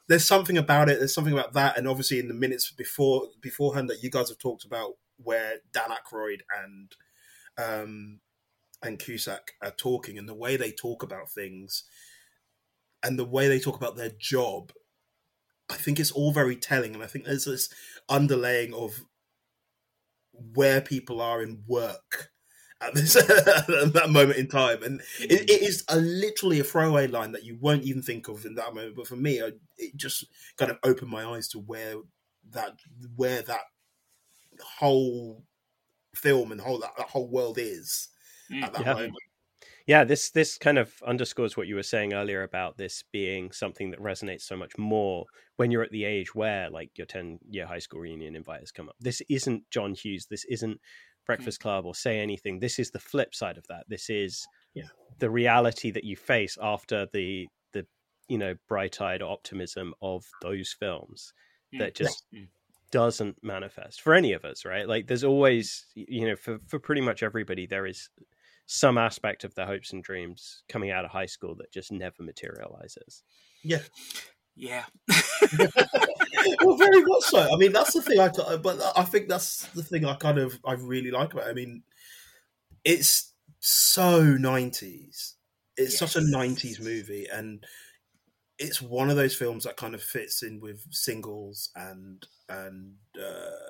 there's 0.07 0.25
something 0.25 0.57
about 0.57 0.89
it. 0.89 0.99
There's 0.99 1.13
something 1.13 1.33
about 1.33 1.53
that, 1.53 1.77
and 1.77 1.87
obviously 1.87 2.19
in 2.19 2.27
the 2.27 2.33
minutes 2.33 2.71
before 2.71 3.27
beforehand 3.41 3.89
that 3.89 4.03
you 4.03 4.09
guys 4.09 4.29
have 4.29 4.37
talked 4.37 4.63
about, 4.63 4.93
where 5.17 5.55
Dan 5.73 5.89
Aykroyd 5.89 6.41
and 6.63 6.95
um 7.57 8.19
and 8.83 8.99
Cusack 8.99 9.53
are 9.61 9.71
talking, 9.71 10.17
and 10.17 10.29
the 10.29 10.33
way 10.33 10.57
they 10.57 10.71
talk 10.71 11.03
about 11.03 11.31
things, 11.31 11.83
and 13.01 13.17
the 13.17 13.25
way 13.25 13.47
they 13.47 13.59
talk 13.59 13.75
about 13.75 13.95
their 13.95 14.11
job, 14.19 14.71
I 15.73 15.77
think 15.77 15.99
it's 15.99 16.11
all 16.11 16.31
very 16.31 16.55
telling, 16.55 16.93
and 16.93 17.03
I 17.03 17.07
think 17.07 17.25
there's 17.25 17.45
this 17.45 17.73
underlaying 18.09 18.73
of 18.73 19.05
where 20.31 20.81
people 20.81 21.21
are 21.21 21.41
in 21.41 21.63
work 21.67 22.31
at 22.81 22.93
this 22.93 23.15
at 23.15 23.93
that 23.93 24.09
moment 24.09 24.37
in 24.39 24.47
time, 24.47 24.83
and 24.83 25.01
it, 25.19 25.49
it 25.49 25.61
is 25.61 25.83
a 25.89 25.97
literally 25.97 26.59
a 26.59 26.63
throwaway 26.63 27.07
line 27.07 27.31
that 27.31 27.43
you 27.43 27.57
won't 27.59 27.83
even 27.83 28.01
think 28.01 28.27
of 28.27 28.45
in 28.45 28.55
that 28.55 28.73
moment. 28.73 28.95
But 28.95 29.07
for 29.07 29.15
me, 29.15 29.41
I, 29.41 29.51
it 29.77 29.95
just 29.95 30.25
kind 30.57 30.71
of 30.71 30.77
opened 30.83 31.11
my 31.11 31.23
eyes 31.25 31.47
to 31.49 31.59
where 31.59 31.95
that 32.49 32.77
where 33.15 33.41
that 33.43 33.61
whole 34.61 35.45
film 36.15 36.51
and 36.51 36.61
whole 36.61 36.79
that, 36.79 36.93
that 36.97 37.09
whole 37.09 37.29
world 37.29 37.57
is 37.59 38.09
at 38.61 38.73
that 38.73 38.85
Yeah. 38.85 38.93
moment. 38.93 39.13
Yeah, 39.85 40.05
this 40.05 40.31
this 40.31 40.57
kind 40.57 40.77
of 40.77 40.93
underscores 41.05 41.57
what 41.57 41.67
you 41.67 41.75
were 41.75 41.83
saying 41.83 42.13
earlier 42.13 42.43
about 42.43 42.77
this 42.77 43.03
being 43.11 43.51
something 43.51 43.91
that 43.91 43.99
resonates 43.99 44.43
so 44.43 44.55
much 44.55 44.77
more 44.77 45.25
when 45.57 45.71
you're 45.71 45.83
at 45.83 45.91
the 45.91 46.05
age 46.05 46.33
where 46.33 46.69
like 46.69 46.97
your 46.97 47.05
10 47.05 47.39
year 47.49 47.65
high 47.65 47.79
school 47.79 47.99
reunion 47.99 48.35
invite 48.35 48.61
has 48.61 48.71
come 48.71 48.87
up. 48.87 48.95
This 48.99 49.21
isn't 49.29 49.69
John 49.71 49.93
Hughes, 49.93 50.25
this 50.29 50.45
isn't 50.45 50.79
Breakfast 51.25 51.59
Club 51.59 51.85
or 51.85 51.95
say 51.95 52.19
anything. 52.19 52.59
This 52.59 52.79
is 52.79 52.91
the 52.91 52.99
flip 52.99 53.35
side 53.35 53.57
of 53.57 53.65
that. 53.67 53.83
This 53.89 54.09
is 54.09 54.45
Yeah. 54.73 54.87
the 55.19 55.29
reality 55.29 55.91
that 55.91 56.03
you 56.05 56.15
face 56.15 56.57
after 56.61 57.07
the 57.11 57.47
the 57.73 57.85
you 58.29 58.37
know 58.37 58.55
bright-eyed 58.69 59.21
optimism 59.21 59.93
of 60.01 60.23
those 60.41 60.71
films 60.79 61.33
Mm. 61.73 61.79
that 61.79 61.95
just 61.95 62.25
Mm. 62.33 62.47
doesn't 62.91 63.43
manifest 63.43 64.01
for 64.01 64.13
any 64.13 64.31
of 64.33 64.45
us, 64.45 64.63
right? 64.63 64.87
Like 64.87 65.07
there's 65.07 65.23
always, 65.23 65.87
you 65.95 66.27
know, 66.27 66.35
for, 66.35 66.59
for 66.67 66.79
pretty 66.79 67.01
much 67.01 67.23
everybody, 67.23 67.65
there 67.65 67.87
is 67.87 68.09
some 68.65 68.97
aspect 68.97 69.43
of 69.43 69.53
their 69.55 69.65
hopes 69.65 69.93
and 69.93 70.03
dreams 70.03 70.63
coming 70.69 70.91
out 70.91 71.05
of 71.05 71.11
high 71.11 71.25
school 71.25 71.55
that 71.55 71.71
just 71.71 71.91
never 71.91 72.23
materializes. 72.23 73.23
Yeah, 73.63 73.81
Yeah. 74.55 74.85
well, 76.63 76.77
very 76.77 77.01
much 77.03 77.23
so. 77.23 77.49
I 77.51 77.55
mean, 77.57 77.71
that's 77.71 77.93
the 77.93 78.01
thing. 78.01 78.19
I 78.19 78.29
ca- 78.29 78.57
but 78.57 78.79
I 78.95 79.03
think 79.03 79.27
that's 79.27 79.67
the 79.67 79.83
thing 79.83 80.05
I 80.05 80.15
kind 80.15 80.37
of 80.37 80.59
I 80.65 80.73
really 80.73 81.11
like 81.11 81.33
about. 81.33 81.47
It. 81.47 81.51
I 81.51 81.53
mean, 81.53 81.83
it's 82.83 83.33
so 83.59 84.21
90s. 84.23 85.33
It's 85.75 85.97
such 85.97 86.15
a 86.15 86.19
90s 86.19 86.79
movie, 86.79 87.27
and 87.33 87.65
it's 88.59 88.81
one 88.81 89.09
of 89.09 89.15
those 89.15 89.35
films 89.35 89.63
that 89.63 89.77
kind 89.77 89.95
of 89.95 90.03
fits 90.03 90.43
in 90.43 90.59
with 90.59 90.85
singles 90.91 91.69
and 91.75 92.23
and 92.47 92.93
uh, 93.19 93.69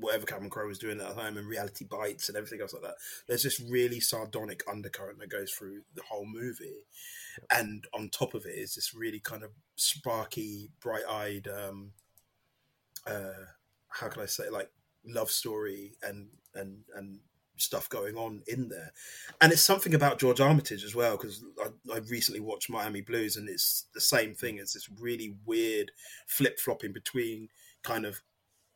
whatever 0.00 0.26
Cameron 0.26 0.50
Crowe 0.50 0.66
was 0.66 0.78
doing 0.78 1.00
at 1.00 1.14
time 1.14 1.36
and 1.36 1.46
reality 1.46 1.84
bites 1.84 2.28
and 2.28 2.36
everything 2.36 2.60
else 2.60 2.72
like 2.72 2.82
that. 2.82 2.96
There's 3.28 3.42
this 3.42 3.60
really 3.60 4.00
sardonic 4.00 4.62
undercurrent 4.68 5.18
that 5.18 5.30
goes 5.30 5.52
through 5.52 5.82
the 5.94 6.02
whole 6.08 6.26
movie, 6.26 6.86
and 7.52 7.84
on 7.94 8.08
top 8.08 8.34
of 8.34 8.46
it 8.46 8.56
is 8.56 8.74
this 8.74 8.94
really 8.94 9.20
kind 9.20 9.42
of 9.42 9.50
sparky, 9.76 10.70
bright-eyed. 10.80 11.48
Um, 11.48 11.92
uh, 13.06 13.46
how 13.88 14.08
can 14.08 14.22
I 14.22 14.26
say 14.26 14.48
like 14.50 14.70
love 15.04 15.30
story 15.30 15.96
and 16.02 16.28
and 16.54 16.78
and 16.94 17.20
stuff 17.56 17.88
going 17.90 18.16
on 18.16 18.42
in 18.46 18.68
there 18.68 18.92
and 19.40 19.52
it's 19.52 19.60
something 19.60 19.94
about 19.94 20.18
george 20.18 20.40
armitage 20.40 20.82
as 20.82 20.94
well 20.94 21.16
because 21.16 21.44
I, 21.62 21.94
I 21.94 21.98
recently 22.08 22.40
watched 22.40 22.70
miami 22.70 23.02
blues 23.02 23.36
and 23.36 23.48
it's 23.48 23.84
the 23.92 24.00
same 24.00 24.34
thing 24.34 24.56
it's 24.56 24.72
this 24.72 24.88
really 24.98 25.36
weird 25.44 25.92
flip-flopping 26.26 26.92
between 26.92 27.48
kind 27.82 28.06
of 28.06 28.22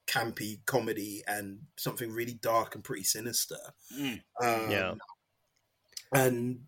campy 0.07 0.65
comedy 0.67 1.23
and 1.27 1.59
something 1.77 2.11
really 2.13 2.35
dark 2.35 2.75
and 2.75 2.85
pretty 2.85 3.05
sinister 3.05 3.59
Mm. 3.93 4.23
um, 4.43 4.71
Yeah. 4.71 4.95
and 6.13 6.67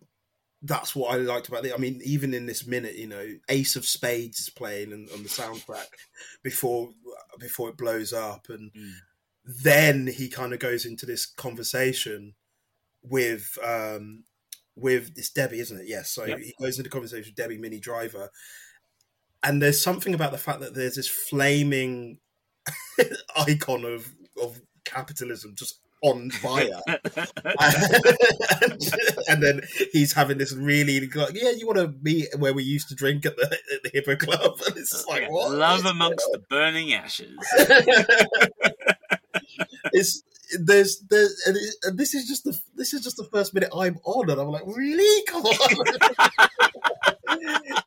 that's 0.63 0.95
what 0.95 1.13
I 1.13 1.17
liked 1.17 1.47
about 1.47 1.65
it. 1.65 1.73
I 1.73 1.77
mean, 1.77 2.01
even 2.03 2.33
in 2.33 2.47
this 2.47 2.65
minute, 2.65 2.95
you 2.95 3.07
know, 3.07 3.27
Ace 3.49 3.75
of 3.75 3.85
Spades 3.85 4.39
is 4.39 4.49
playing 4.49 4.91
on, 4.91 5.07
on 5.13 5.21
the 5.23 5.29
soundtrack 5.29 5.85
before 6.43 6.93
before 7.39 7.69
it 7.69 7.77
blows 7.77 8.11
up, 8.11 8.49
and 8.49 8.71
Mm. 8.73 8.93
then 9.45 10.07
he 10.07 10.29
kind 10.29 10.53
of 10.53 10.59
goes 10.59 10.85
into 10.85 11.05
this 11.05 11.25
conversation 11.27 12.33
with 13.03 13.57
um 13.63 14.23
with 14.75 15.11
it's 15.15 15.29
Debbie, 15.29 15.59
isn't 15.59 15.79
it? 15.81 15.87
Yes. 15.87 16.09
So 16.11 16.25
Yep. 16.25 16.39
he 16.39 16.53
goes 16.59 16.77
into 16.79 16.89
conversation 16.89 17.29
with 17.29 17.35
Debbie 17.35 17.57
Minnie 17.59 17.79
Driver, 17.79 18.31
and 19.43 19.61
there's 19.61 19.79
something 19.79 20.13
about 20.15 20.31
the 20.31 20.37
fact 20.39 20.59
that 20.61 20.73
there's 20.73 20.95
this 20.95 21.07
flaming 21.07 22.19
icon 23.47 23.85
of 23.85 24.11
of 24.41 24.61
capitalism 24.85 25.53
just 25.55 25.79
on 26.03 26.29
fire 26.29 26.79
and, 26.87 26.99
and 29.27 29.41
then 29.43 29.61
he's 29.91 30.13
having 30.13 30.37
this 30.37 30.53
really 30.53 30.99
like, 31.09 31.33
yeah, 31.33 31.49
you 31.49 31.65
want 31.65 31.79
to 31.79 31.93
meet 32.01 32.27
where 32.37 32.53
we 32.53 32.63
used 32.63 32.87
to 32.89 32.95
drink 32.95 33.25
at 33.25 33.35
the, 33.35 33.45
at 33.45 33.83
the 33.83 33.89
Hippo 33.93 34.15
Club, 34.15 34.59
and 34.67 34.77
it's 34.77 34.91
just 34.91 35.09
like 35.09 35.23
Yeah, 35.23 35.29
what? 35.29 35.51
Love 35.51 35.85
amongst 35.85 36.25
the 36.31 36.39
burning 36.49 36.93
ashes. 36.93 37.35
it's 39.93 40.21
there's 40.59 41.01
there's 41.09 41.41
and, 41.45 41.57
it, 41.57 41.75
and 41.83 41.97
this 41.97 42.13
is 42.13 42.27
just 42.27 42.43
the 42.43 42.57
this 42.75 42.93
is 42.93 43.01
just 43.01 43.17
the 43.17 43.25
first 43.25 43.53
minute 43.53 43.69
I'm 43.75 43.97
on, 44.05 44.29
and 44.29 44.39
I'm 44.39 44.49
like, 44.49 44.65
really? 44.67 45.25
Come 45.25 45.43
on! 45.45 45.85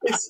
it's 0.02 0.28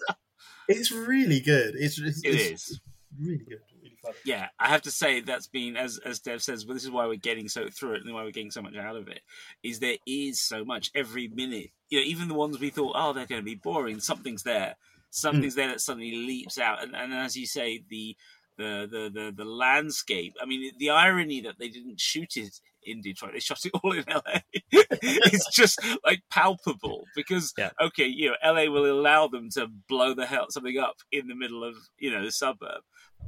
it's 0.69 0.92
really 0.92 1.40
good. 1.40 1.75
It's, 1.76 1.99
it's 1.99 2.23
It 2.23 2.35
it's 2.35 2.71
is. 2.71 2.80
really 3.19 3.45
good. 3.49 3.59
Really 4.02 4.14
funny. 4.14 4.16
Yeah, 4.25 4.49
I 4.59 4.69
have 4.69 4.83
to 4.83 4.90
say 4.90 5.21
that's 5.21 5.47
been 5.47 5.76
as 5.76 5.99
as 6.04 6.21
Dev 6.21 6.42
says. 6.42 6.66
Well, 6.66 6.75
this 6.75 6.85
is 6.85 6.90
why 6.90 7.07
we're 7.07 7.16
getting 7.16 7.49
so 7.49 7.69
through 7.69 7.95
it, 7.95 8.04
and 8.04 8.14
why 8.14 8.23
we're 8.23 8.30
getting 8.30 8.50
so 8.50 8.62
much 8.62 8.76
out 8.76 8.97
of 8.97 9.09
it. 9.09 9.21
Is 9.62 9.80
there 9.80 9.97
is 10.07 10.40
so 10.40 10.64
much 10.64 10.90
every 10.95 11.28
minute. 11.28 11.71
You 11.88 11.99
know, 11.99 12.04
even 12.04 12.28
the 12.28 12.35
ones 12.35 12.59
we 12.59 12.71
thought, 12.71 12.95
oh, 12.97 13.12
they're 13.12 13.26
going 13.26 13.40
to 13.40 13.45
be 13.45 13.57
boring. 13.57 14.00
Something's 14.00 14.42
there. 14.42 14.76
Something's 15.11 15.54
hmm. 15.54 15.61
there 15.61 15.69
that 15.69 15.80
suddenly 15.80 16.12
leaps 16.12 16.59
out, 16.59 16.83
and, 16.83 16.95
and 16.95 17.12
as 17.12 17.37
you 17.37 17.47
say, 17.47 17.83
the 17.88 18.16
the 18.57 18.87
the 18.90 19.11
the 19.12 19.33
the 19.37 19.45
landscape. 19.45 20.35
I 20.40 20.47
mean, 20.47 20.73
the 20.78 20.90
irony 20.90 21.40
that 21.42 21.59
they 21.59 21.69
didn't 21.69 22.00
shoot 22.00 22.37
it 22.37 22.61
in 22.85 23.00
Detroit, 23.00 23.33
they 23.33 23.40
shot 23.40 23.64
it 23.64 23.73
all 23.83 23.92
in 23.92 24.04
LA. 24.09 24.40
it's 24.73 25.54
just 25.54 25.80
like 26.04 26.23
palpable 26.30 27.04
because 27.16 27.52
Yeah. 27.57 27.71
okay, 27.80 28.07
you 28.07 28.30
know, 28.30 28.52
LA 28.52 28.71
will 28.71 28.90
allow 28.90 29.28
them 29.28 29.50
to 29.50 29.66
blow 29.88 30.14
the 30.14 30.26
hell 30.26 30.47
something 30.50 30.78
up 30.78 30.97
in 31.11 31.26
the 31.26 31.35
middle 31.35 31.64
of 31.64 31.75
you 31.99 32.11
know 32.11 32.25
the 32.25 32.33
suburb, 32.33 32.83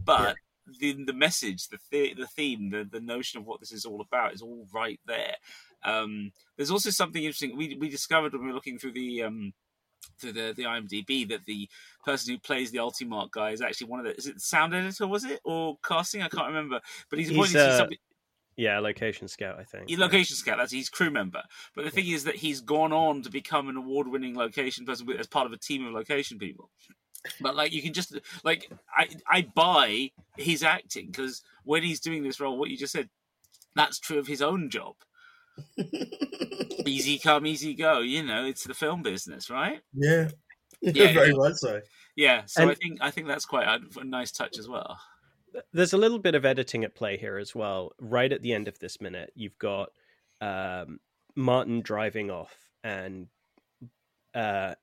but 0.05 0.37
the 0.78 1.04
the 1.04 1.12
message, 1.12 1.69
the 1.69 1.78
the, 1.90 2.14
the 2.14 2.26
theme, 2.26 2.71
the 2.71 2.88
the 2.90 3.00
notion 3.00 3.40
of 3.40 3.47
what 3.47 3.61
this 3.61 3.73
is 3.73 3.85
all 3.85 4.00
about 4.00 4.35
is 4.35 4.42
all 4.42 4.66
right 4.73 5.00
there. 5.07 5.35
Um, 5.85 6.33
there's 6.57 6.71
also 6.71 6.90
something 6.90 7.23
interesting 7.23 7.57
we 7.57 7.76
we 7.78 7.88
discovered 7.88 8.33
when 8.33 8.42
we 8.42 8.49
were 8.49 8.54
looking 8.54 8.78
through 8.78 8.92
the 8.92 9.23
um 9.23 9.52
through 10.19 10.33
the 10.33 10.54
the 10.57 10.64
IMDb 10.64 11.28
that 11.28 11.45
the 11.47 11.69
person 12.04 12.33
who 12.33 12.40
plays 12.40 12.71
the 12.71 12.78
Ultimart 12.78 13.31
guy 13.31 13.50
is 13.50 13.61
actually 13.61 13.88
one 13.88 14.00
of 14.00 14.07
the 14.07 14.16
is 14.16 14.26
it 14.26 14.35
the 14.35 14.40
sound 14.40 14.75
editor 14.75 15.07
was 15.07 15.25
it 15.25 15.40
or 15.45 15.76
casting 15.85 16.23
I 16.23 16.28
can't 16.28 16.49
remember 16.49 16.81
but 17.09 17.19
he's, 17.19 17.28
He's, 17.28 17.37
pointing 17.37 17.54
to 17.54 17.61
uh, 17.61 17.76
something 17.76 17.99
Yeah, 18.57 18.78
location 18.81 19.28
scout, 19.28 19.59
I 19.59 19.64
think. 19.64 19.88
He's 19.88 19.99
location 19.99 20.37
scout. 20.37 20.59
That's 20.59 20.73
his 20.73 20.88
crew 20.88 21.11
member. 21.11 21.42
But 21.75 21.85
the 21.85 21.90
thing 21.90 22.09
is 22.09 22.25
that 22.25 22.37
he's 22.37 22.61
gone 22.61 22.92
on 22.92 23.23
to 23.23 23.31
become 23.31 23.69
an 23.69 23.76
award-winning 23.76 24.37
location 24.37 24.85
person 24.85 25.09
as 25.19 25.26
part 25.26 25.47
of 25.47 25.52
a 25.52 25.57
team 25.57 25.87
of 25.87 25.92
location 25.92 26.38
people. 26.38 26.71
But 27.41 27.55
like 27.57 27.73
you 27.73 27.83
can 27.83 27.93
just 27.93 28.19
like 28.45 28.71
I 28.97 29.09
I 29.29 29.47
buy 29.55 30.11
his 30.37 30.62
acting 30.62 31.07
because 31.07 31.43
when 31.64 31.83
he's 31.83 32.00
doing 32.00 32.23
this 32.23 32.41
role, 32.41 32.59
what 32.59 32.71
you 32.71 32.76
just 32.76 32.93
said, 32.93 33.09
that's 33.76 33.99
true 33.99 34.19
of 34.19 34.26
his 34.26 34.43
own 34.43 34.71
job. 34.71 34.95
Easy 36.87 37.19
come, 37.19 37.47
easy 37.47 37.75
go. 37.75 38.00
You 38.00 38.23
know, 38.23 38.45
it's 38.45 38.64
the 38.64 38.75
film 38.75 39.02
business, 39.02 39.50
right? 39.50 39.81
Yeah, 39.95 40.31
Yeah, 40.81 41.12
very 41.12 41.29
yeah. 41.29 41.35
much 41.37 41.55
so. 41.55 41.81
Yeah. 42.17 42.43
So 42.47 42.69
I 42.69 42.75
think 42.75 42.99
I 43.00 43.11
think 43.11 43.29
that's 43.29 43.45
quite 43.45 43.67
a, 43.69 44.00
a 44.00 44.05
nice 44.05 44.33
touch 44.33 44.59
as 44.59 44.69
well. 44.69 44.99
There's 45.73 45.93
a 45.93 45.99
little 45.99 46.19
bit 46.19 46.35
of 46.35 46.45
editing 46.45 46.83
at 46.85 46.95
play 46.95 47.17
here 47.19 47.38
as 47.38 47.55
well. 47.55 47.93
Right 48.00 48.33
at 48.33 48.43
the 48.43 48.52
end 48.52 48.69
of 48.69 48.79
this 48.79 49.00
minute, 49.00 49.33
you've 49.35 49.59
got 49.59 49.91
um, 50.41 50.99
Martin 51.37 51.83
driving 51.83 52.31
off, 52.31 52.57
and 52.83 53.29
uh, 54.35 54.75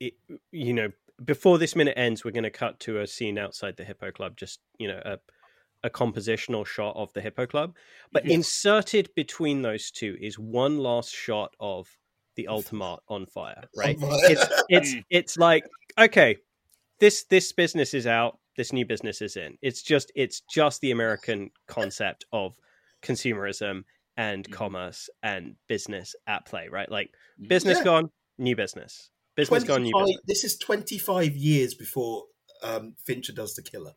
it, 0.00 0.14
you 0.50 0.72
know, 0.72 0.90
before 1.24 1.58
this 1.58 1.76
minute 1.76 1.94
ends, 1.96 2.24
we're 2.24 2.30
going 2.30 2.44
to 2.44 2.50
cut 2.50 2.80
to 2.80 3.00
a 3.00 3.06
scene 3.06 3.38
outside 3.38 3.76
the 3.76 3.84
Hippo 3.84 4.10
Club. 4.10 4.36
Just 4.36 4.60
you 4.78 4.88
know, 4.88 5.00
a 5.04 5.18
a 5.82 5.90
compositional 5.90 6.64
shot 6.66 6.96
of 6.96 7.12
the 7.12 7.20
Hippo 7.20 7.46
Club, 7.46 7.76
but 8.10 8.24
Mhm. 8.24 8.30
inserted 8.30 9.10
between 9.14 9.60
those 9.60 9.90
two 9.90 10.16
is 10.18 10.38
one 10.38 10.78
last 10.78 11.14
shot 11.14 11.54
of 11.60 11.86
the 12.36 12.48
Ultimart 12.50 13.00
on 13.08 13.26
fire. 13.26 13.62
Right? 13.76 13.98
it's 14.00 14.46
it's 14.70 14.94
Mm. 14.94 15.04
it's 15.10 15.36
like 15.36 15.64
okay 15.98 16.36
this 17.00 17.24
this 17.24 17.52
business 17.52 17.92
is 17.94 18.06
out 18.06 18.38
this 18.56 18.72
new 18.72 18.86
business 18.86 19.20
is 19.20 19.36
in 19.36 19.58
it's 19.62 19.82
just 19.82 20.10
it's 20.16 20.40
just 20.50 20.80
the 20.80 20.90
american 20.92 21.50
concept 21.66 22.24
of 22.32 22.56
consumerism 23.02 23.84
and 24.16 24.48
Mhm. 24.48 24.52
commerce 24.52 25.10
and 25.22 25.56
business 25.68 26.14
at 26.26 26.46
play 26.46 26.68
right 26.68 26.90
like 26.90 27.10
Mhm. 27.40 27.48
business 27.48 27.78
Yeah. 27.78 27.84
gone 27.84 28.10
new 28.38 28.56
business 28.56 29.10
business 29.34 29.64
gone 29.64 29.82
new 29.82 29.92
business 29.92 30.20
This 30.26 30.44
is 30.44 30.58
25 30.58 31.36
years 31.36 31.74
before 31.74 32.24
um, 32.62 32.94
Fincher 33.04 33.32
does 33.32 33.54
the 33.54 33.62
killer. 33.62 33.92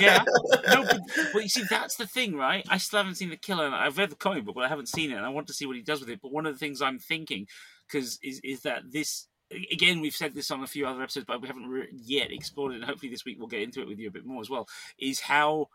Yeah. 0.00 0.22
no, 0.68 0.84
but, 0.84 1.00
but 1.32 1.42
you 1.42 1.48
see, 1.48 1.64
that's 1.68 1.96
the 1.96 2.06
thing, 2.06 2.36
right? 2.36 2.64
I 2.68 2.76
still 2.78 2.98
haven't 2.98 3.14
seen 3.14 3.30
the 3.30 3.36
killer. 3.36 3.64
and 3.64 3.74
I've 3.74 3.96
read 3.96 4.10
the 4.10 4.16
comic 4.16 4.44
book, 4.44 4.54
but 4.54 4.64
I 4.64 4.68
haven't 4.68 4.88
seen 4.88 5.10
it, 5.10 5.16
and 5.16 5.24
I 5.24 5.30
want 5.30 5.46
to 5.46 5.54
see 5.54 5.64
what 5.64 5.76
he 5.76 5.82
does 5.82 6.00
with 6.00 6.10
it. 6.10 6.20
But 6.20 6.32
one 6.32 6.46
of 6.46 6.52
the 6.52 6.58
things 6.58 6.82
I'm 6.82 6.98
thinking, 6.98 7.46
because 7.86 8.18
is 8.22 8.40
is 8.44 8.60
that 8.62 8.92
this 8.92 9.28
again, 9.70 10.00
we've 10.00 10.14
said 10.14 10.34
this 10.34 10.50
on 10.50 10.62
a 10.62 10.66
few 10.66 10.86
other 10.86 11.02
episodes, 11.02 11.26
but 11.26 11.40
we 11.40 11.48
haven't 11.48 11.68
re- 11.68 11.88
yet 11.92 12.32
explored 12.32 12.72
it. 12.72 12.76
And 12.76 12.84
hopefully, 12.84 13.10
this 13.10 13.24
week 13.24 13.38
we'll 13.38 13.48
get 13.48 13.62
into 13.62 13.80
it 13.80 13.88
with 13.88 13.98
you 13.98 14.08
a 14.08 14.12
bit 14.12 14.26
more 14.26 14.40
as 14.40 14.50
well. 14.50 14.68
Is 14.98 15.20
how 15.20 15.68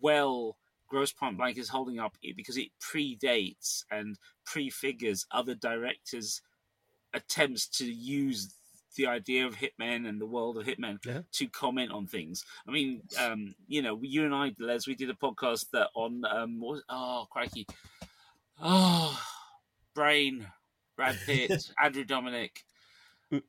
well 0.00 0.56
Grosse 0.88 1.12
Pointe 1.12 1.38
Blank 1.38 1.56
is 1.56 1.68
holding 1.68 1.98
up 1.98 2.16
because 2.36 2.56
it 2.56 2.68
predates 2.80 3.84
and 3.90 4.18
prefigures 4.44 5.26
other 5.30 5.54
directors' 5.54 6.42
attempts 7.14 7.66
to 7.78 7.84
use 7.90 8.54
the 8.96 9.06
idea 9.06 9.46
of 9.46 9.54
hitmen 9.54 10.08
and 10.08 10.20
the 10.20 10.26
world 10.26 10.58
of 10.58 10.66
hitmen 10.66 10.98
Yeah. 11.06 11.20
to 11.32 11.46
comment 11.48 11.92
on 11.92 12.06
things. 12.06 12.44
I 12.66 12.72
mean, 12.72 13.02
um, 13.18 13.54
you 13.68 13.82
know, 13.82 13.98
you 14.02 14.24
and 14.24 14.34
I, 14.34 14.52
Les, 14.58 14.86
we 14.86 14.94
did 14.96 15.10
a 15.10 15.14
podcast 15.14 15.70
that 15.72 15.88
on 15.94 16.24
um, 16.24 16.60
what 16.60 16.72
was, 16.72 16.82
oh 16.88 17.26
crikey, 17.30 17.66
oh 18.60 19.18
brain, 19.94 20.46
Brad 20.96 21.18
Pitt, 21.24 21.70
Andrew 21.82 22.04
Dominik, 22.04 22.50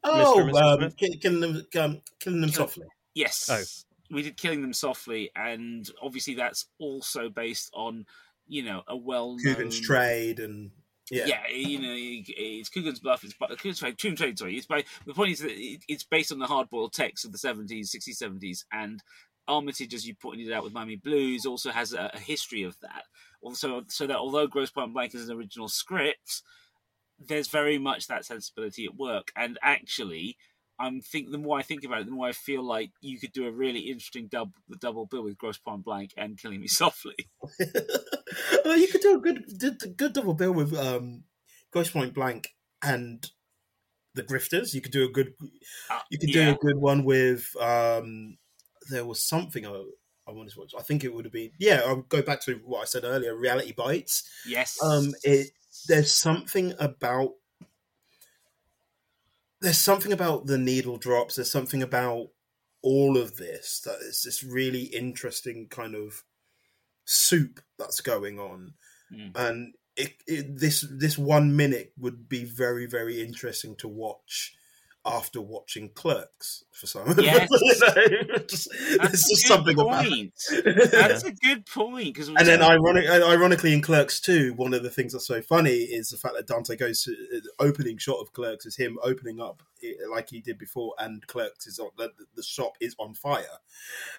oh, 0.03 0.35
Mr. 0.37 0.41
and 0.41 0.51
Mrs. 0.53 0.83
um, 0.83 1.17
killing 1.19 1.39
them, 1.39 1.55
um, 1.79 2.01
killing 2.19 2.41
them 2.41 2.49
Kill- 2.49 2.67
softly. 2.67 2.87
yes, 3.13 3.49
Oh. 3.51 4.15
we 4.15 4.21
did 4.23 4.37
killing 4.37 4.61
them 4.61 4.73
softly, 4.73 5.31
and 5.35 5.89
obviously 6.01 6.35
that's 6.35 6.67
also 6.79 7.29
based 7.29 7.71
on 7.73 8.05
you 8.47 8.63
know 8.63 8.83
a 8.87 8.95
well 8.95 9.37
Coogan's 9.43 9.79
trade 9.79 10.39
and 10.39 10.71
yeah. 11.11 11.25
yeah. 11.27 11.55
you 11.55 11.79
know, 11.79 11.93
it's 11.93 12.69
Coogan's 12.69 12.99
Bluff. 12.99 13.23
It's 13.23 13.33
by 13.33 13.47
Coogan's 13.47 13.79
Trade, 13.79 13.97
Tomb 13.97 14.15
Trade. 14.15 14.39
Sorry, 14.39 14.57
it's 14.57 14.65
by 14.65 14.83
the 15.05 15.13
point 15.13 15.33
is 15.33 15.39
that 15.39 15.53
it's 15.87 16.03
based 16.03 16.31
on 16.31 16.39
the 16.39 16.47
hardboiled 16.47 16.93
text 16.93 17.25
of 17.25 17.31
the 17.31 17.37
seventies, 17.37 17.91
sixties, 17.91 18.17
seventies, 18.17 18.65
and 18.71 19.03
Armitage, 19.47 19.93
as 19.93 20.07
you 20.07 20.15
pointed 20.15 20.51
out 20.51 20.63
with 20.63 20.73
Miami 20.73 20.95
Blues, 20.95 21.45
also 21.45 21.71
has 21.71 21.93
a, 21.93 22.11
a 22.13 22.19
history 22.19 22.63
of 22.63 22.79
that. 22.81 23.03
Also, 23.41 23.83
so 23.87 24.07
that 24.07 24.17
although 24.17 24.47
Grosse 24.47 24.71
Pointe 24.71 24.93
Blank 24.93 25.15
is 25.15 25.29
an 25.29 25.35
original 25.35 25.67
script, 25.67 26.43
there's 27.19 27.47
very 27.47 27.77
much 27.77 28.07
that 28.07 28.25
sensibility 28.25 28.85
at 28.85 28.95
work. 28.95 29.31
And 29.35 29.57
actually, 29.61 30.37
I'm 30.81 31.01
think 31.01 31.31
the 31.31 31.37
more 31.37 31.59
I 31.59 31.61
think 31.61 31.83
about 31.83 32.01
it, 32.01 32.05
the 32.05 32.11
more 32.11 32.27
I 32.27 32.31
feel 32.31 32.63
like 32.63 32.91
you 33.01 33.19
could 33.19 33.31
do 33.31 33.45
a 33.47 33.51
really 33.51 33.79
interesting 33.81 34.27
double 34.27 34.53
double 34.79 35.05
bill 35.05 35.23
with 35.23 35.37
Grosse 35.37 35.57
Pointe 35.59 35.83
Blank 35.83 36.13
and 36.17 36.37
Killing 36.37 36.59
Me 36.61 36.67
Softly. 36.81 37.15
well, 38.65 38.77
you 38.77 38.87
could 38.87 39.01
do 39.01 39.15
a 39.15 39.19
good, 39.19 39.97
good 39.97 40.13
double 40.13 40.33
bill 40.33 40.53
with 40.53 40.73
um, 40.75 41.23
Ghost 41.71 41.93
Point 41.93 42.13
Blank 42.13 42.49
and 42.83 43.29
the 44.15 44.23
Grifters. 44.23 44.73
You 44.73 44.81
could 44.81 44.91
do 44.91 45.05
a 45.05 45.11
good. 45.11 45.33
Uh, 45.89 45.99
You 46.09 46.17
could 46.19 46.33
yeah. 46.33 46.45
do 46.45 46.51
a 46.51 46.55
good 46.55 46.77
one 46.77 47.03
with. 47.05 47.55
um 47.59 48.37
There 48.89 49.05
was 49.05 49.23
something 49.23 49.65
I, 49.65 49.83
I 50.27 50.31
wanted 50.31 50.53
to 50.53 50.59
watch. 50.59 50.73
I 50.77 50.81
think 50.81 51.03
it 51.03 51.13
would 51.13 51.25
have 51.25 51.33
been. 51.33 51.51
Yeah, 51.59 51.81
I'll 51.85 52.01
go 52.01 52.21
back 52.21 52.41
to 52.41 52.55
what 52.65 52.81
I 52.81 52.85
said 52.85 53.03
earlier. 53.03 53.35
Reality 53.35 53.73
Bites. 53.73 54.29
Yes. 54.45 54.77
Um, 54.83 55.13
it 55.23 55.51
there's 55.87 56.13
something 56.13 56.73
about 56.79 57.31
there's 59.61 59.77
something 59.77 60.11
about 60.11 60.47
the 60.47 60.57
needle 60.57 60.97
drops. 60.97 61.35
There's 61.35 61.51
something 61.51 61.83
about 61.83 62.27
all 62.81 63.17
of 63.17 63.37
this 63.37 63.81
that 63.85 63.99
is 64.01 64.23
this 64.23 64.43
really 64.43 64.83
interesting 64.85 65.67
kind 65.69 65.95
of 65.95 66.23
soup 67.05 67.59
that's 67.77 68.01
going 68.01 68.39
on, 68.39 68.73
Mm. 69.13 69.31
and 69.35 69.73
it, 69.97 70.13
it 70.25 70.57
this 70.57 70.85
this 70.89 71.17
one 71.17 71.55
minute 71.55 71.91
would 71.97 72.29
be 72.29 72.45
very 72.45 72.85
very 72.85 73.21
interesting 73.21 73.75
to 73.77 73.89
watch 73.89 74.55
after 75.05 75.41
watching 75.41 75.89
Clerks 75.89 76.63
for 76.71 76.85
some. 76.85 77.15
Yes. 77.19 77.49
you 77.61 78.27
know, 78.27 78.37
just, 78.47 78.69
That's 78.69 78.97
there's 78.97 79.01
a 79.01 79.09
just 79.09 79.27
good 79.29 79.47
something 79.47 79.79
about. 79.79 80.05
it. 80.07 80.91
That's 80.91 81.23
a 81.23 81.31
good 81.31 81.65
point 81.65 82.13
because 82.13 82.27
And 82.27 82.37
then, 82.39 82.61
ironic, 82.61 83.07
ironically, 83.09 83.73
in 83.73 83.81
Clerks 83.81 84.19
2, 84.19 84.53
one 84.53 84.73
of 84.73 84.83
the 84.83 84.89
things 84.89 85.13
that's 85.13 85.25
so 85.27 85.41
funny 85.41 85.71
is 85.71 86.09
the 86.09 86.17
fact 86.17 86.35
that 86.35 86.47
Dante 86.47 86.75
goes 86.75 87.03
to 87.03 87.11
the 87.11 87.51
opening 87.59 87.97
shot 87.97 88.19
of 88.19 88.31
Clerks 88.33 88.65
is 88.65 88.75
him 88.75 88.97
opening 89.03 89.41
up 89.41 89.63
like 90.11 90.29
he 90.29 90.39
did 90.41 90.59
before, 90.59 90.93
and 90.99 91.25
Clerks 91.25 91.65
is 91.65 91.79
on 91.79 91.89
the, 91.97 92.11
the 92.35 92.43
shop 92.43 92.73
is 92.79 92.95
on 92.99 93.15
fire, 93.15 93.57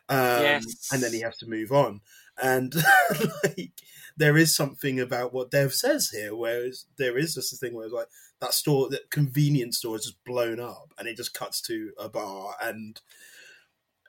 um, 0.09 0.43
Yes. 0.43 0.89
and 0.93 1.01
then 1.03 1.13
he 1.13 1.21
has 1.21 1.37
to 1.39 1.47
move 1.47 1.71
on. 1.71 2.01
And 2.41 2.75
like, 3.45 3.73
there 4.17 4.37
is 4.37 4.55
something 4.55 5.01
about 5.01 5.33
what 5.33 5.51
Dev 5.51 5.73
says 5.75 6.11
here, 6.11 6.35
whereas 6.35 6.87
there 6.97 7.19
is 7.19 7.35
just 7.35 7.53
a 7.53 7.57
thing 7.57 7.75
where 7.75 7.85
it's 7.87 7.95
like 7.95 8.09
that 8.41 8.55
store, 8.55 8.89
that 8.91 9.11
convenience 9.11 9.79
store 9.79 9.97
is 9.97 10.05
just 10.05 10.25
blown 10.25 10.61
up, 10.61 10.93
and 10.99 11.09
it 11.09 11.17
just 11.17 11.35
cuts 11.35 11.61
to 11.63 11.93
a 11.99 12.09
bar 12.09 12.55
and 12.63 13.01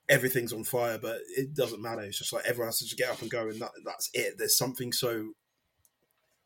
everything's 0.09 0.51
on 0.53 0.63
fire, 0.63 0.97
but 1.01 1.19
it 1.37 1.53
doesn't 1.53 1.81
matter. 1.81 2.01
It's 2.01 2.17
just 2.17 2.33
like 2.33 2.45
everyone 2.45 2.67
has 2.67 2.79
to 2.79 2.85
just 2.85 2.97
get 2.97 3.09
up 3.09 3.21
and 3.21 3.31
go, 3.31 3.47
and 3.47 3.61
that, 3.61 3.71
that's 3.85 4.09
it. 4.13 4.37
There's 4.37 4.57
something 4.57 4.91
so 4.91 5.31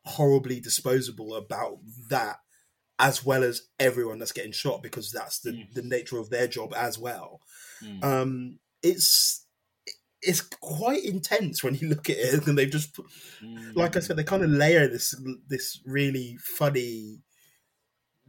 horribly 0.04 0.60
disposable 0.60 1.34
about 1.34 1.78
that, 2.08 2.36
as 2.98 3.24
well 3.24 3.42
as 3.44 3.62
everyone 3.78 4.18
that's 4.18 4.32
getting 4.32 4.52
shot, 4.52 4.82
because 4.82 5.10
that's 5.10 5.40
the, 5.40 5.50
Mm. 5.52 5.74
the 5.74 5.82
nature 5.82 6.18
of 6.18 6.30
their 6.30 6.46
job 6.46 6.72
as 6.74 6.98
well. 6.98 7.40
Mm. 7.82 8.04
Um, 8.04 8.58
it's 8.82 9.44
it's 10.22 10.40
quite 10.40 11.04
intense 11.04 11.62
when 11.62 11.74
you 11.76 11.88
look 11.88 12.10
at 12.10 12.16
it, 12.16 12.46
and 12.46 12.56
they've 12.58 12.70
just, 12.70 12.94
put- 12.94 13.06
Mm. 13.42 13.76
like 13.76 13.96
I 13.96 14.00
said, 14.00 14.16
they 14.16 14.24
kind 14.24 14.42
of 14.42 14.50
layer 14.50 14.88
this 14.88 15.14
this 15.46 15.80
really 15.86 16.36
funny 16.38 17.20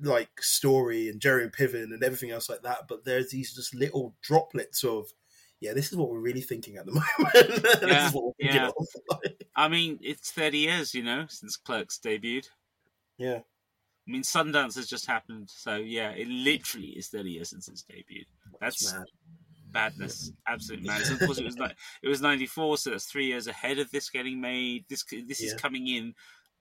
like 0.02 0.30
story 0.42 1.10
and 1.10 1.20
Jeremy 1.20 1.50
Piven 1.50 1.86
and 1.94 2.04
everything 2.04 2.32
else 2.32 2.48
like 2.50 2.62
that. 2.62 2.88
But 2.88 3.04
there's 3.06 3.32
these 3.32 3.54
just 3.54 3.74
little 3.76 4.16
droplets 4.22 4.84
of, 4.84 5.08
yeah, 5.60 5.74
this 5.74 5.92
is 5.92 5.98
what 5.98 6.10
we're 6.10 6.20
really 6.22 6.42
thinking 6.42 6.78
at 6.78 6.86
the 6.86 6.92
moment. 7.20 7.64
this 7.64 7.82
Yeah, 7.82 8.08
is 8.08 8.14
what 8.14 8.24
we're 8.26 8.34
thinking 8.40 8.72
yeah. 9.24 9.30
I 9.56 9.68
mean, 9.68 10.00
it's 10.02 10.32
30 10.32 10.58
years, 10.58 10.94
you 10.94 11.04
know, 11.04 11.26
since 11.28 11.58
Clerks 11.58 12.00
debuted. 12.04 12.48
yeah, 13.18 13.40
I 14.08 14.12
mean, 14.12 14.24
Sundance 14.24 14.76
has 14.76 14.88
just 14.88 15.06
happened, 15.06 15.50
so 15.50 15.76
yeah, 15.76 16.12
it 16.12 16.28
literally 16.28 16.88
is 16.90 17.10
30 17.10 17.32
years 17.32 17.50
since 17.50 17.68
its 17.68 17.84
debuted. 17.84 18.26
That's 18.62 18.94
mad. 18.94 19.06
Madness, 19.74 20.32
absolute 20.48 20.84
madness. 20.84 21.12
Of 21.12 21.20
course, 21.20 21.38
it 21.38 21.46
was 21.46 21.58
like 21.60 21.76
it 22.02 22.08
was 22.08 22.22
94, 22.22 22.78
so 22.78 22.90
that's 22.92 23.06
three 23.06 23.26
years 23.26 23.48
ahead 23.48 23.80
of 23.80 23.90
this 23.92 24.10
getting 24.10 24.42
made. 24.42 24.86
This 24.90 25.04
this 25.28 25.42
is 25.42 25.54
coming 25.54 25.88
in, 25.88 26.14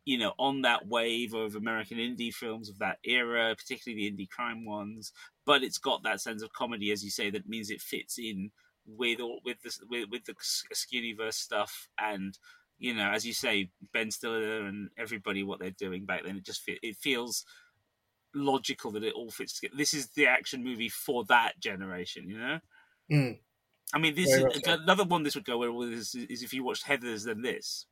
you 0.04 0.18
know, 0.18 0.32
on 0.38 0.62
that 0.62 0.86
wave 0.86 1.34
of 1.34 1.54
American 1.54 1.98
indie 1.98 2.32
films 2.32 2.68
of 2.68 2.78
that 2.78 2.98
era, 3.04 3.54
particularly 3.56 4.08
the 4.08 4.10
indie 4.10 4.28
crime 4.30 4.64
ones. 4.64 5.12
But 5.44 5.62
it's 5.62 5.78
got 5.78 6.02
that 6.02 6.20
sense 6.20 6.42
of 6.42 6.52
comedy, 6.52 6.92
as 6.92 7.04
you 7.04 7.10
say, 7.10 7.30
that 7.30 7.48
means 7.48 7.70
it 7.70 7.80
fits 7.80 8.18
in 8.18 8.50
with 8.86 9.20
all 9.20 9.40
with 9.44 9.60
the 9.62 9.72
with, 9.88 10.08
with 10.10 10.24
the 10.24 10.34
Askewniverse 10.34 11.34
stuff 11.34 11.88
and. 11.98 12.38
You 12.80 12.94
know, 12.94 13.10
as 13.10 13.26
you 13.26 13.32
say, 13.32 13.72
Ben 13.92 14.12
Stiller 14.12 14.64
and 14.64 14.90
everybody, 14.96 15.42
what 15.42 15.58
they're 15.58 15.72
doing 15.72 16.06
back 16.06 16.22
then, 16.22 16.36
it 16.36 16.44
just 16.44 16.62
fe- 16.62 16.78
it 16.80 16.96
feels 16.96 17.44
logical 18.34 18.90
that 18.92 19.04
it 19.04 19.14
all 19.14 19.30
fits 19.30 19.58
together. 19.58 19.76
This 19.76 19.94
is 19.94 20.08
the 20.08 20.26
action 20.26 20.62
movie 20.62 20.88
for 20.88 21.24
that 21.24 21.58
generation, 21.60 22.28
you 22.28 22.38
know. 22.38 22.58
Mm. 23.10 23.38
I 23.94 23.98
mean, 23.98 24.14
this 24.14 24.30
Very 24.30 24.52
is 24.52 24.62
another 24.66 25.04
one. 25.04 25.22
This 25.22 25.34
would 25.34 25.44
go 25.44 25.58
well 25.58 25.72
with 25.72 25.92
is, 25.92 26.14
is 26.14 26.42
if 26.42 26.52
you 26.52 26.62
watched 26.64 26.84
Heathers 26.86 27.24
than 27.24 27.42
this. 27.42 27.86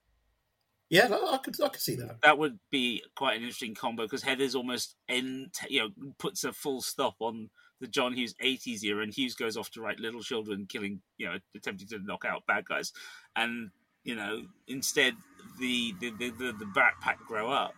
Yeah, 0.88 1.08
I 1.10 1.34
I 1.34 1.38
could 1.38 1.60
I 1.60 1.68
could 1.68 1.80
see 1.80 1.96
that. 1.96 2.20
That 2.22 2.38
would 2.38 2.58
be 2.70 3.02
quite 3.16 3.36
an 3.36 3.42
interesting 3.42 3.74
combo 3.74 4.04
because 4.04 4.22
Heathers 4.22 4.54
almost 4.54 4.94
end, 5.08 5.54
you 5.68 5.80
know, 5.80 6.12
puts 6.18 6.44
a 6.44 6.52
full 6.52 6.80
stop 6.80 7.16
on 7.20 7.50
the 7.80 7.88
John 7.88 8.12
Hughes 8.12 8.34
'80s 8.42 8.84
era, 8.84 9.02
and 9.02 9.12
Hughes 9.12 9.34
goes 9.34 9.56
off 9.56 9.70
to 9.70 9.80
write 9.80 9.98
Little 9.98 10.22
Children, 10.22 10.66
killing, 10.68 11.00
you 11.18 11.26
know, 11.26 11.38
attempting 11.56 11.88
to 11.88 11.98
knock 11.98 12.24
out 12.24 12.46
bad 12.46 12.66
guys, 12.66 12.92
and 13.34 13.70
you 14.04 14.14
know, 14.14 14.46
instead 14.68 15.14
the 15.58 15.92
the 15.98 16.10
the, 16.18 16.30
the, 16.30 16.52
the 16.52 16.66
Brat 16.66 16.94
Pack 17.00 17.18
grow 17.26 17.50
up, 17.50 17.74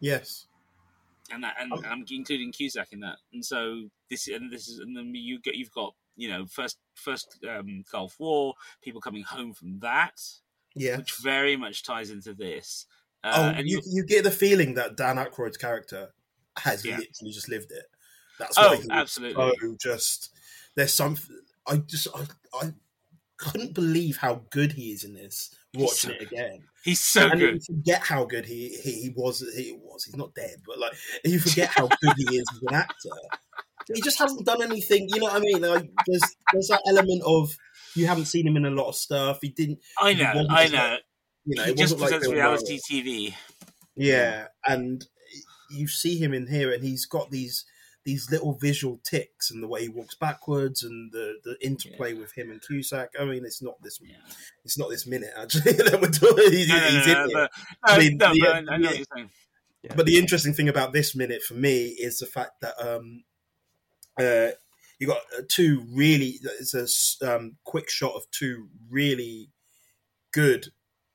Yes, 0.00 0.46
and 1.32 1.42
that, 1.44 1.56
and, 1.58 1.72
Oh. 1.72 1.76
and 1.78 1.86
I'm 1.86 2.04
including 2.10 2.52
Cusack 2.52 2.92
in 2.92 3.00
that, 3.00 3.16
and 3.32 3.42
so 3.44 3.88
this 4.10 4.28
and 4.28 4.52
this 4.52 4.68
is 4.68 4.80
and 4.80 4.94
then 4.94 5.14
you 5.14 5.40
get 5.40 5.54
you've 5.54 5.72
got 5.72 5.94
you 6.18 6.28
know 6.28 6.44
first 6.46 6.76
first 6.94 7.38
um, 7.48 7.82
Gulf 7.90 8.16
War, 8.18 8.54
people 8.82 9.00
coming 9.00 9.22
home 9.22 9.54
from 9.54 9.78
that, 9.78 10.20
yeah. 10.74 10.98
which 10.98 11.14
very 11.22 11.56
much 11.56 11.82
ties 11.84 12.10
into 12.10 12.34
this. 12.34 12.84
Uh, 13.24 13.32
oh, 13.36 13.58
and 13.58 13.66
you, 13.68 13.80
you 13.86 14.04
get 14.04 14.24
the 14.24 14.30
feeling 14.30 14.74
that 14.74 14.96
Dan 14.96 15.16
Aykroyd's 15.16 15.56
character 15.56 16.12
has 16.58 16.84
Yeah. 16.84 16.98
literally 16.98 17.32
just 17.32 17.48
lived 17.48 17.70
it. 17.72 17.84
That's 18.38 18.56
Oh, 18.58 18.70
why 18.70 18.76
he 18.76 18.88
absolutely. 18.90 19.52
so 19.60 19.76
just 19.82 20.30
there's 20.74 20.92
some. 20.92 21.16
I 21.66 21.76
just 21.78 22.08
I, 22.14 22.26
I 22.54 22.72
couldn't 23.36 23.74
believe 23.74 24.16
how 24.18 24.42
good 24.50 24.72
he 24.72 24.92
is 24.92 25.04
in 25.04 25.14
this. 25.14 25.54
Watching 25.74 26.10
so 26.10 26.16
it 26.16 26.22
again, 26.22 26.62
He's 26.82 27.00
so 27.00 27.28
and 27.28 27.38
good. 27.40 27.54
you 27.54 27.60
forget 27.60 28.02
how 28.02 28.24
good 28.24 28.46
he, 28.46 28.68
he 28.82 28.92
he 29.02 29.08
was. 29.10 29.40
He 29.54 29.72
was. 29.72 30.04
He's 30.04 30.16
not 30.16 30.34
dead, 30.34 30.56
but 30.66 30.78
like 30.78 30.92
you 31.24 31.38
forget 31.38 31.68
how 31.76 31.88
good 31.88 32.14
he 32.16 32.36
is 32.36 32.44
as 32.54 32.62
an 32.68 32.74
actor. 32.74 33.10
He 33.94 34.00
just 34.02 34.18
hasn't 34.18 34.44
done 34.46 34.62
anything. 34.62 35.08
You 35.08 35.20
know 35.20 35.26
what 35.26 35.36
I 35.36 35.40
mean? 35.40 35.60
Like 35.62 35.90
there's 36.06 36.22
there's 36.52 36.68
that 36.68 36.82
element 36.88 37.22
of 37.24 37.56
you 37.96 38.06
haven't 38.06 38.26
seen 38.26 38.46
him 38.46 38.56
in 38.56 38.64
a 38.66 38.70
lot 38.70 38.88
of 38.88 38.96
stuff. 38.96 39.38
He 39.42 39.48
didn't. 39.50 39.78
I 39.98 40.14
know, 40.14 40.46
I 40.50 40.68
know. 40.68 40.76
like- 40.78 41.02
You 41.46 41.56
know, 41.56 41.64
he 41.64 41.74
just 41.74 41.98
wasn't 41.98 42.22
like 42.22 42.30
reality 42.32 42.78
Murray. 42.92 43.02
TV. 43.02 43.34
Yeah, 43.96 44.48
and 44.66 45.04
you 45.70 45.88
see 45.88 46.18
him 46.18 46.32
in 46.34 46.46
here, 46.46 46.72
and 46.72 46.82
he's 46.84 47.06
got 47.06 47.30
these 47.30 47.64
these 48.04 48.30
little 48.30 48.54
visual 48.54 49.00
ticks, 49.04 49.50
and 49.50 49.62
the 49.62 49.66
way 49.68 49.82
he 49.82 49.88
walks 49.88 50.14
backwards, 50.14 50.82
and 50.82 51.10
the 51.12 51.34
the 51.44 51.56
interplay 51.66 52.12
with 52.12 52.32
him 52.36 52.50
and 52.50 52.60
Cusack. 52.62 53.10
I 53.18 53.24
mean, 53.24 53.44
it's 53.44 53.62
not 53.62 53.74
this 53.82 53.98
Yeah. 54.02 54.16
it's 54.64 54.78
not 54.78 54.90
this 54.90 55.06
minute 55.06 55.30
actually 55.36 55.72
that 55.72 56.00
we're 56.00 56.08
doing. 56.08 56.52
He's, 56.52 56.68
No, 56.68 56.76
no, 56.78 56.84
he's 56.90 57.06
no, 57.06 57.24
in 57.24 57.30
no, 57.30 57.42
it. 57.44 57.50
I 57.84 57.98
mean, 57.98 58.16
no, 58.18 58.32
the- 58.34 58.40
but 58.40 58.48
I, 58.48 58.58
I 58.58 58.60
know 58.60 58.78
the- 58.78 58.86
what 58.86 58.96
you're 58.98 59.06
saying. 59.16 59.30
But 59.96 60.06
the 60.06 60.18
interesting 60.18 60.52
thing 60.52 60.68
about 60.68 60.92
this 60.92 61.14
minute 61.16 61.40
for 61.42 61.54
me 61.54 61.86
is 61.86 62.18
the 62.18 62.26
fact 62.26 62.60
that 62.60 62.74
um, 62.84 63.22
uh, 64.18 64.50
you 64.98 65.06
got 65.06 65.20
uh, 65.36 65.42
two 65.48 65.86
really. 65.92 66.40
It's 66.60 66.74
a 67.22 67.36
um, 67.36 67.56
quick 67.64 67.90
shot 67.90 68.14
of 68.14 68.30
two 68.30 68.68
really 68.90 69.50
good 70.32 70.68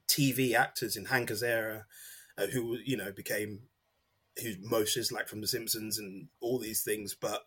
TV 0.07 0.53
actors 0.55 0.95
in 0.97 1.05
Hank 1.05 1.29
Azaria, 1.29 1.85
uh, 2.37 2.47
who 2.47 2.77
you 2.83 2.97
know 2.97 3.11
became 3.11 3.63
who 4.41 4.53
most 4.61 4.97
is 4.97 5.11
like 5.11 5.27
from 5.27 5.41
The 5.41 5.47
Simpsons 5.47 5.97
and 5.99 6.27
all 6.41 6.59
these 6.59 6.83
things, 6.83 7.15
but 7.15 7.43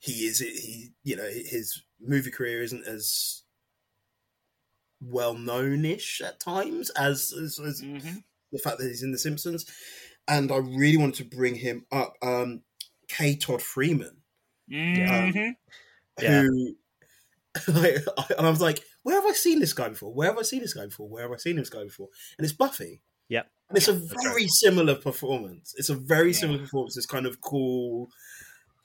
he 0.00 0.26
is 0.26 0.40
he 0.40 0.90
you 1.04 1.16
know 1.16 1.28
his 1.30 1.82
movie 2.00 2.30
career 2.30 2.62
isn't 2.62 2.86
as 2.86 3.42
well 5.00 5.34
known-ish 5.34 6.20
at 6.20 6.40
times 6.40 6.90
as, 6.90 7.32
as, 7.32 7.58
as 7.58 7.82
Mhm. 7.82 8.24
the 8.52 8.58
fact 8.58 8.78
that 8.78 8.86
he's 8.88 9.02
in 9.02 9.12
The 9.12 9.18
Simpsons, 9.18 9.66
and 10.28 10.50
I 10.50 10.56
really 10.56 10.96
wanted 10.96 11.16
to 11.16 11.36
bring 11.36 11.56
him 11.56 11.86
up. 11.92 12.14
Um, 12.22 12.62
K. 13.08 13.36
Todd 13.36 13.62
Freeman, 13.62 14.22
Mhm. 14.70 15.54
Yeah. 16.20 16.42
who, 16.44 16.74
like, 17.72 18.04
and 18.36 18.46
I 18.46 18.50
was 18.50 18.60
like, 18.60 18.82
where 19.02 19.14
have 19.16 19.26
I 19.26 19.32
seen 19.32 19.60
this 19.60 19.72
guy 19.72 19.88
before? 19.88 20.12
Where 20.12 20.28
have 20.30 20.38
I 20.38 20.42
seen 20.42 20.60
this 20.62 20.74
guy 20.74 20.86
before? 20.86 21.08
Where 21.08 21.22
have 21.22 21.32
I 21.32 21.36
seen 21.36 21.56
this 21.56 21.70
guy 21.70 21.84
before? 21.84 22.08
And 22.38 22.44
it's 22.44 22.54
Buffy. 22.54 23.00
Yep. 23.28 23.50
And 23.68 23.78
it's 23.78 23.88
a 23.88 23.92
That's 23.92 24.22
very 24.24 24.46
similar 24.48 24.94
performance. 24.94 25.74
It's 25.76 25.88
a 25.88 25.94
very 25.94 26.28
Yeah. 26.32 26.38
similar 26.38 26.58
performance. 26.60 26.94
This 26.94 27.06
kind 27.06 27.26
of 27.26 27.40
cool 27.40 28.08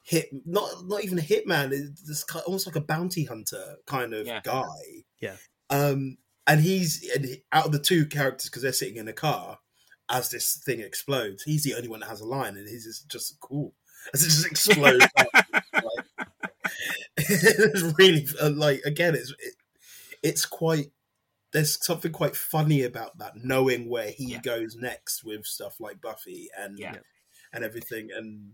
hit, 0.03 0.29
not 0.45 0.67
not 0.87 1.03
even 1.03 1.19
a 1.19 1.21
hitman. 1.21 1.71
It's 1.71 2.01
this 2.01 2.23
kind, 2.23 2.43
almost 2.45 2.65
like 2.65 2.75
a 2.75 2.81
bounty 2.81 3.23
hunter 3.25 3.77
kind 3.85 4.13
of 4.13 4.25
Yeah. 4.25 4.41
guy. 4.43 5.03
Yeah. 5.19 5.35
Um, 5.69 6.17
and 6.47 6.61
he's 6.61 7.07
and 7.15 7.25
he- 7.25 7.43
out 7.51 7.67
of 7.67 7.71
the 7.71 7.79
two 7.79 8.05
characters 8.07 8.49
because 8.49 8.63
they're 8.63 8.73
sitting 8.73 8.97
in 8.97 9.07
a 9.07 9.13
car 9.13 9.59
as 10.09 10.29
this 10.31 10.55
thing 10.65 10.79
explodes. 10.79 11.43
He's 11.43 11.63
the 11.63 11.75
only 11.75 11.87
one 11.87 11.99
that 12.01 12.09
has 12.09 12.19
a 12.21 12.25
line, 12.25 12.57
and 12.57 12.67
he's 12.67 12.85
just, 12.85 13.07
just 13.09 13.39
cool 13.39 13.73
as 14.13 14.23
it 14.23 14.29
just 14.29 14.45
explodes. 14.47 15.05
out. 16.71 16.95
Like, 17.17 17.27
it's 17.29 17.81
really 17.99 18.27
uh, 18.41 18.49
like 18.51 18.81
again, 18.85 19.15
it's 19.15 19.31
it, 19.31 19.55
it's 20.23 20.45
quite. 20.45 20.91
There's 21.53 21.83
something 21.85 22.11
quite 22.13 22.35
funny 22.35 22.83
about 22.83 23.17
that, 23.17 23.33
knowing 23.35 23.89
where 23.89 24.09
he 24.11 24.31
Yeah. 24.31 24.41
goes 24.41 24.75
next 24.77 25.23
with 25.23 25.45
stuff 25.45 25.79
like 25.81 25.99
Buffy 25.99 26.47
and 26.57 26.79
Yeah. 26.79 26.95
and 27.53 27.63
everything. 27.63 28.09
And 28.15 28.53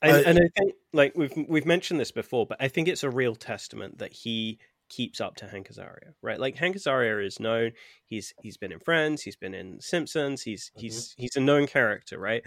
And, 0.00 0.12
Uh, 0.16 0.22
and 0.30 0.38
I 0.38 0.48
think, 0.58 0.74
like 0.92 1.12
we've 1.16 1.32
we've 1.48 1.66
mentioned 1.66 2.00
this 2.00 2.10
before, 2.10 2.46
but 2.46 2.56
I 2.60 2.68
think 2.68 2.88
it's 2.88 3.04
a 3.04 3.10
real 3.10 3.36
testament 3.36 3.98
that 3.98 4.12
he 4.12 4.58
keeps 4.88 5.20
up 5.20 5.36
to 5.36 5.46
Hank 5.46 5.70
Azaria, 5.70 6.14
right? 6.22 6.40
Like 6.40 6.56
Hank 6.56 6.76
Azaria 6.76 7.24
is 7.24 7.38
known. 7.38 7.72
He's 8.06 8.32
he's 8.42 8.56
been 8.56 8.72
in 8.72 8.80
Friends. 8.80 9.22
He's 9.22 9.36
been 9.36 9.54
in 9.54 9.80
Simpsons. 9.80 10.42
He's 10.42 10.70
Mhm. 10.76 10.80
he's 10.80 11.14
he's 11.18 11.36
a 11.36 11.40
known 11.40 11.66
character, 11.66 12.18
right? 12.18 12.42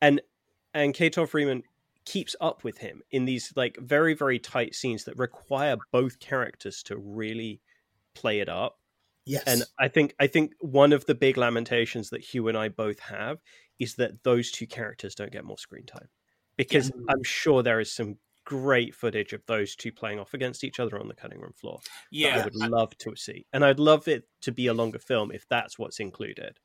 And 0.00 0.20
and 0.74 0.94
K. 0.94 1.10
Todd 1.10 1.30
Freeman 1.30 1.62
keeps 2.04 2.34
up 2.40 2.64
with 2.64 2.78
him 2.78 3.02
in 3.10 3.24
these 3.24 3.52
like 3.56 3.76
very 3.78 4.14
very 4.14 4.38
tight 4.38 4.74
scenes 4.74 5.04
that 5.04 5.16
require 5.16 5.76
both 5.92 6.18
characters 6.18 6.82
to 6.82 6.96
really 6.96 7.60
play 8.14 8.40
it 8.40 8.48
up 8.48 8.78
yes, 9.24 9.44
and 9.46 9.62
I 9.78 9.88
think 9.88 10.14
I 10.18 10.26
think 10.26 10.52
one 10.60 10.92
of 10.92 11.06
the 11.06 11.14
big 11.14 11.36
lamentations 11.36 12.10
that 12.10 12.22
Hugh 12.22 12.48
and 12.48 12.58
I 12.58 12.68
both 12.68 12.98
have 13.00 13.38
is 13.78 13.94
that 13.96 14.22
those 14.22 14.50
two 14.50 14.66
characters 14.66 15.14
don't 15.14 15.32
get 15.32 15.44
more 15.44 15.58
screen 15.58 15.86
time 15.86 16.08
because 16.56 16.90
Yeah. 16.94 17.02
I'm 17.08 17.22
sure 17.22 17.62
there 17.62 17.80
is 17.80 17.92
some 17.92 18.18
great 18.44 18.94
footage 18.94 19.32
of 19.32 19.42
those 19.46 19.76
two 19.76 19.92
playing 19.92 20.18
off 20.18 20.34
against 20.34 20.64
each 20.64 20.80
other 20.80 20.98
on 20.98 21.08
the 21.08 21.14
cutting 21.14 21.40
room 21.40 21.52
floor. 21.54 21.80
Yeah, 22.10 22.40
I 22.40 22.44
would 22.44 22.56
love 22.56 22.96
to 22.98 23.16
see, 23.16 23.46
and 23.52 23.64
I'd 23.64 23.78
love 23.78 24.08
it 24.08 24.24
to 24.42 24.52
be 24.52 24.66
a 24.66 24.74
longer 24.74 24.98
film 24.98 25.30
if 25.32 25.46
that's 25.48 25.78
what's 25.78 26.00
included. 26.00 26.58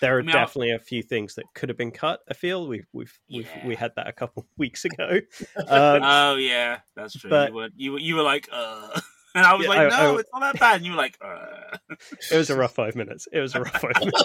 There 0.00 0.16
are 0.16 0.20
I 0.20 0.22
mean, 0.22 0.32
definitely 0.32 0.72
a 0.72 0.78
few 0.78 1.02
things 1.02 1.34
that 1.36 1.44
could 1.54 1.68
have 1.68 1.78
been 1.78 1.90
cut. 1.92 2.20
I 2.28 2.34
feel 2.34 2.66
we've 2.66 2.86
we've, 2.92 3.16
we've 3.30 3.48
we 3.64 3.74
had 3.76 3.92
that 3.96 4.08
a 4.08 4.12
couple 4.12 4.46
weeks 4.58 4.84
ago. 4.84 5.20
Um, 5.68 6.02
Oh 6.02 6.36
yeah, 6.36 6.80
that's 6.96 7.14
true. 7.18 7.30
but- 7.30 7.48
you, 7.50 7.54
were, 7.54 7.68
you 7.76 7.92
were 7.92 7.98
you 8.00 8.14
were 8.16 8.22
like, 8.22 8.48
uh, 8.52 9.00
and 9.34 9.46
I 9.46 9.54
was 9.54 9.64
Yeah, 9.64 9.68
like, 9.70 9.92
I- 9.92 10.02
no, 10.04 10.16
I- 10.16 10.20
it's 10.20 10.30
not 10.32 10.40
that 10.40 10.60
bad. 10.60 10.76
And 10.76 10.84
you 10.86 10.92
were 10.92 10.98
like, 10.98 11.18
uh. 11.20 11.76
it 12.30 12.36
was 12.36 12.50
a 12.50 12.56
rough 12.56 12.74
five 12.74 12.96
minutes. 12.96 13.28
It 13.32 13.40
was 13.40 13.54
a 13.54 13.60
rough 13.60 13.80
five 13.80 13.92
minutes. 14.00 14.22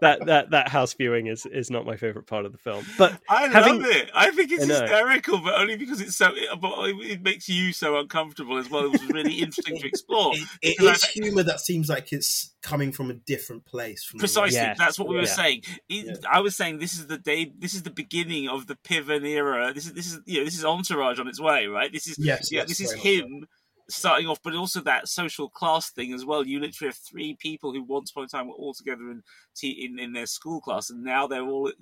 That 0.00 0.24
that 0.26 0.50
that 0.50 0.68
house 0.68 0.92
viewing 0.94 1.26
is 1.26 1.46
is 1.46 1.70
not 1.70 1.84
my 1.86 1.96
favorite 1.96 2.26
part 2.26 2.44
of 2.46 2.52
the 2.52 2.58
film, 2.58 2.84
but 2.98 3.20
I 3.28 3.48
Having- 3.48 3.82
love 3.82 3.90
it. 3.90 4.10
I 4.14 4.30
think 4.30 4.52
it's 4.52 4.64
I 4.64 4.66
hysterical, 4.66 5.38
but 5.38 5.54
only 5.60 5.76
because 5.76 6.00
it's 6.00 6.16
so. 6.16 6.32
It, 6.34 6.60
but 6.60 6.72
it 7.06 7.22
makes 7.22 7.48
you 7.48 7.72
so 7.72 7.98
uncomfortable 7.98 8.56
as 8.58 8.68
well. 8.70 8.84
It 8.86 8.92
was 8.92 9.06
really 9.08 9.34
interesting 9.40 9.78
to 9.78 9.86
explore. 9.86 10.34
it, 10.34 10.46
it 10.62 10.78
because 10.78 11.04
humor 11.04 11.42
that 11.42 11.60
seems 11.60 11.88
like 11.88 12.12
it's 12.12 12.54
coming 12.62 12.92
from 12.92 13.10
a 13.10 13.14
different 13.14 13.64
place. 13.64 14.04
From 14.04 14.18
Precisely, 14.20 14.56
Yes. 14.56 14.76
that's 14.78 14.98
what 14.98 15.08
we 15.08 15.14
were 15.14 15.22
Yeah. 15.22 15.26
saying. 15.28 15.62
It- 15.88 16.06
Yeah. 16.06 16.14
I 16.30 16.40
was 16.40 16.56
saying 16.56 16.78
this 16.78 16.94
is 16.94 17.06
the 17.06 17.18
day. 17.18 17.52
This 17.58 17.74
is 17.74 17.82
the 17.82 17.90
beginning 17.90 18.48
of 18.48 18.66
the 18.66 18.76
Piven 18.76 19.24
era. 19.26 19.72
This 19.72 19.86
is 19.86 19.92
this 19.92 20.06
is 20.12 20.20
you 20.26 20.38
know 20.38 20.44
this 20.44 20.56
is 20.56 20.64
Entourage 20.64 21.18
on 21.18 21.28
its 21.28 21.40
way, 21.40 21.66
right? 21.66 21.92
This 21.92 22.06
is 22.06 22.18
Yes, 22.18 22.50
yeah, 22.52 22.60
yes, 22.60 22.68
this 22.68 22.80
is 22.80 22.92
very 22.92 22.98
much 23.22 23.24
him 23.30 23.46
starting 23.90 24.26
off, 24.26 24.40
but 24.42 24.54
also 24.54 24.80
that 24.80 25.08
social 25.08 25.48
class 25.48 25.90
thing 25.90 26.12
as 26.12 26.24
well. 26.24 26.46
You 26.46 26.60
literally 26.60 26.88
have 26.88 26.96
three 26.96 27.34
people 27.34 27.72
who 27.72 27.82
once 27.82 28.10
upon 28.10 28.24
a 28.24 28.28
time 28.28 28.48
were 28.48 28.54
all 28.54 28.74
together 28.74 29.10
in 29.10 29.22
in, 29.62 29.98
in 29.98 30.12
their 30.12 30.26
school 30.26 30.60
class, 30.60 30.90
and 30.90 31.02
now 31.04 31.26
they're 31.26 31.42
all 31.46 31.72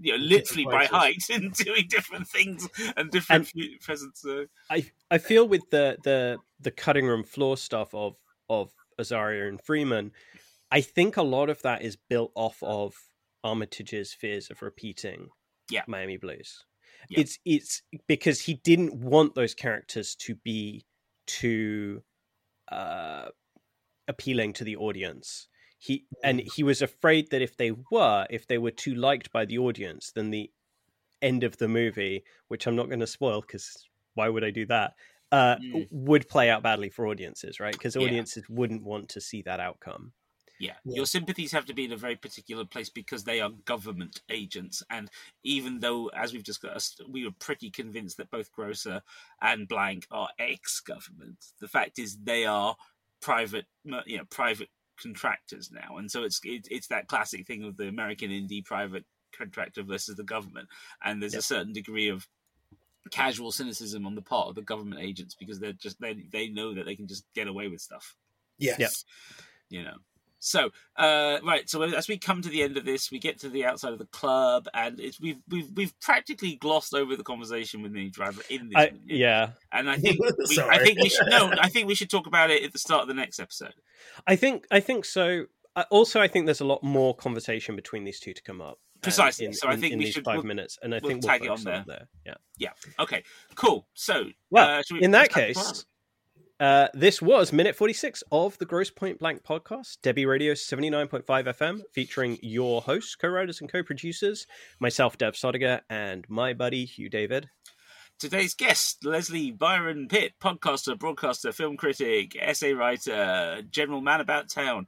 you 0.00 0.12
know 0.12 0.18
literally 0.18 0.64
by 0.64 0.86
height 0.86 1.22
and 1.32 1.52
doing 1.54 1.86
different 1.88 2.26
things 2.28 2.68
and 2.96 3.10
different 3.10 3.48
fu- 3.48 3.78
presents. 3.80 4.24
Uh, 4.24 4.44
I 4.70 4.90
I 5.10 5.18
feel 5.18 5.46
with 5.46 5.68
the 5.70 5.96
the 6.02 6.38
the 6.60 6.70
cutting 6.70 7.06
room 7.06 7.24
floor 7.24 7.56
stuff 7.56 7.94
of 7.94 8.16
of 8.48 8.70
Azaria 9.00 9.48
and 9.48 9.60
Freeman, 9.60 10.12
I 10.70 10.80
think 10.80 11.16
a 11.16 11.22
lot 11.22 11.50
of 11.50 11.62
that 11.62 11.82
is 11.82 11.96
built 11.96 12.32
off 12.34 12.62
of 12.62 12.94
Armitage's 13.44 14.12
fears 14.12 14.50
of 14.50 14.62
repeating 14.62 15.28
Yeah. 15.70 15.82
Miami 15.86 16.16
Blues. 16.16 16.64
Yeah. 17.08 17.20
It's 17.20 17.38
it's 17.44 17.82
because 18.06 18.40
he 18.40 18.54
didn't 18.54 18.94
want 18.94 19.34
those 19.34 19.54
characters 19.54 20.14
to 20.16 20.34
be 20.34 20.84
too 21.30 22.02
uh, 22.70 23.30
appealing 24.08 24.52
to 24.54 24.64
the 24.64 24.76
audience. 24.76 25.48
He 25.78 26.06
and 26.22 26.40
he 26.40 26.62
was 26.62 26.82
afraid 26.82 27.30
that 27.30 27.42
if 27.42 27.56
they 27.56 27.72
were, 27.72 28.26
if 28.30 28.46
they 28.46 28.58
were 28.58 28.70
too 28.72 28.94
liked 28.94 29.32
by 29.32 29.44
the 29.46 29.58
audience, 29.58 30.12
then 30.12 30.30
the 30.30 30.52
end 31.22 31.44
of 31.44 31.58
the 31.58 31.68
movie, 31.68 32.24
which 32.48 32.66
I'm 32.66 32.76
not 32.76 32.88
going 32.88 33.00
to 33.00 33.06
spoil 33.06 33.40
because 33.42 33.88
why 34.14 34.28
would 34.28 34.44
I 34.44 34.50
do 34.50 34.66
that? 34.66 34.94
Uh, 35.32 35.56
Mm. 35.58 35.90
would 35.90 36.28
play 36.28 36.50
out 36.50 36.62
badly 36.62 36.90
for 36.90 37.06
audiences, 37.06 37.60
right? 37.60 37.74
Because 37.74 37.96
Yeah. 37.96 37.98
audiences 37.98 38.48
wouldn't 38.48 38.84
want 38.84 39.08
to 39.10 39.20
see 39.20 39.42
that 39.42 39.60
outcome. 39.60 40.12
Yeah. 40.60 40.74
Yeah. 40.84 40.96
your 40.96 41.06
sympathies 41.06 41.50
have 41.52 41.64
to 41.66 41.74
be 41.74 41.86
in 41.86 41.92
a 41.92 41.96
very 41.96 42.14
particular 42.16 42.64
place 42.64 42.88
because 42.90 43.24
they 43.24 43.40
are 43.40 43.50
government 43.64 44.20
agents. 44.28 44.82
And 44.90 45.10
even 45.42 45.80
though, 45.80 46.08
as 46.08 46.32
we've 46.32 46.44
discussed, 46.44 47.00
we 47.08 47.24
were 47.24 47.32
pretty 47.40 47.70
convinced 47.70 48.18
that 48.18 48.30
both 48.30 48.52
Grocer 48.52 49.02
and 49.42 49.66
Blank 49.66 50.06
are 50.10 50.28
ex-government, 50.38 51.38
the 51.60 51.68
fact 51.68 51.98
is 51.98 52.16
they 52.22 52.44
are 52.46 52.76
private, 53.20 53.64
you 54.06 54.18
know, 54.18 54.24
private 54.30 54.68
contractors 55.02 55.70
now. 55.72 55.96
And 55.96 56.10
so 56.10 56.22
it's 56.24 56.40
it, 56.44 56.68
it's 56.70 56.88
that 56.88 57.08
classic 57.08 57.46
thing 57.46 57.64
of 57.64 57.76
the 57.78 57.88
American 57.88 58.30
indie 58.30 58.64
private 58.64 59.04
contractor 59.32 59.82
versus 59.82 60.16
the 60.16 60.22
government. 60.24 60.68
And 61.02 61.22
there's 61.22 61.32
Yeah. 61.32 61.38
a 61.40 61.42
certain 61.42 61.72
degree 61.72 62.08
of 62.08 62.28
casual 63.10 63.50
cynicism 63.50 64.04
on 64.06 64.14
the 64.14 64.20
part 64.22 64.48
of 64.48 64.54
the 64.54 64.62
government 64.62 65.00
agents 65.00 65.34
because 65.34 65.58
they're 65.58 65.72
just 65.72 65.98
they 66.00 66.12
they 66.30 66.48
know 66.48 66.74
that 66.74 66.84
they 66.84 66.94
can 66.94 67.06
just 67.08 67.24
get 67.34 67.48
away 67.48 67.66
with 67.66 67.80
stuff 67.80 68.14
Yes. 68.58 68.78
Yep. 68.78 68.90
you 69.70 69.82
know 69.82 69.96
so 70.40 70.70
uh 70.96 71.38
right 71.44 71.68
so 71.70 71.82
as 71.82 72.08
we 72.08 72.16
come 72.18 72.40
to 72.42 72.48
the 72.48 72.62
end 72.62 72.76
of 72.76 72.84
this 72.84 73.10
we 73.10 73.18
get 73.18 73.38
to 73.38 73.48
the 73.48 73.64
outside 73.64 73.92
of 73.92 73.98
the 73.98 74.06
club 74.06 74.66
and 74.74 74.98
it's 74.98 75.20
we've 75.20 75.38
we've 75.48 75.70
we've 75.74 75.98
practically 76.00 76.56
glossed 76.56 76.94
over 76.94 77.14
the 77.14 77.22
conversation 77.22 77.82
with 77.82 77.92
the 77.92 78.08
driver 78.10 78.40
in 78.50 78.70
this 78.70 78.76
I, 78.76 78.92
yeah, 79.06 79.50
and 79.70 79.88
i 79.90 79.96
think 79.98 80.18
we, 80.48 80.60
i 80.62 80.78
think 80.78 80.98
we 81.00 81.08
should 81.10 81.28
no 81.28 81.52
i 81.60 81.68
think 81.68 81.86
we 81.86 81.94
should 81.94 82.10
talk 82.10 82.26
about 82.26 82.50
it 82.50 82.64
at 82.64 82.72
the 82.72 82.78
start 82.78 83.02
of 83.02 83.08
the 83.08 83.14
next 83.14 83.38
episode 83.38 83.74
I 84.26 84.34
think 84.36 84.66
I 84.70 84.80
think 84.80 85.04
so. 85.04 85.44
Uh, 85.76 85.84
also, 85.90 86.20
I 86.20 86.26
think 86.26 86.46
there's 86.46 86.60
a 86.62 86.64
lot 86.64 86.82
more 86.82 87.14
conversation 87.14 87.76
between 87.76 88.02
these 88.04 88.18
two 88.18 88.32
to 88.32 88.42
come 88.42 88.60
up. 88.62 88.72
uh, 88.72 89.00
Precisely. 89.02 89.46
in- 89.46 89.52
So 89.52 89.68
I 89.68 89.76
think 89.76 89.92
in 89.92 89.98
we 89.98 90.06
these 90.06 90.14
should- 90.14 90.24
5 90.24 90.36
we'll- 90.38 90.44
minutes, 90.46 90.78
and 90.82 90.94
I 90.94 90.98
we'll 91.02 91.10
think 91.10 91.22
we'll 91.22 91.30
tag 91.30 91.42
it 91.44 91.48
focus 91.48 91.66
on 91.66 91.72
on 91.74 91.84
there. 91.86 92.08
Yeah. 92.26 92.34
Yeah. 92.58 92.70
Okay 92.98 93.22
cool 93.54 93.86
so 93.94 94.24
Well, 94.50 94.80
uh, 94.80 94.82
we- 94.90 95.02
in 95.02 95.10
that 95.12 95.18
let's 95.20 95.32
start 95.34 95.48
the 95.48 95.54
case, 95.54 95.62
club? 95.62 95.76
Uh, 96.60 96.88
this 96.92 97.22
was 97.22 97.54
minute 97.54 97.74
46 97.74 98.22
of 98.30 98.58
the 98.58 98.66
Grosse 98.66 98.90
Pointe 98.90 99.18
Blank 99.18 99.42
podcast, 99.42 99.96
Debi 100.02 100.26
Radio 100.26 100.52
79.5 100.52 101.24
FM, 101.24 101.80
featuring 101.94 102.38
your 102.42 102.82
hosts, 102.82 103.16
co 103.16 103.28
writers, 103.28 103.62
and 103.62 103.72
co 103.72 103.82
producers, 103.82 104.46
myself, 104.78 105.16
Dev 105.16 105.32
Sodiger, 105.32 105.80
and 105.88 106.26
my 106.28 106.52
buddy, 106.52 106.84
Hugh 106.84 107.08
David. 107.08 107.48
Today's 108.18 108.52
guest, 108.52 109.06
Leslie 109.06 109.50
Byron 109.50 110.06
Pitt, 110.06 110.34
podcaster, 110.38 110.98
broadcaster, 110.98 111.50
film 111.50 111.78
critic, 111.78 112.36
essay 112.38 112.74
writer, 112.74 113.62
general 113.70 114.02
man 114.02 114.20
about 114.20 114.50
town. 114.50 114.84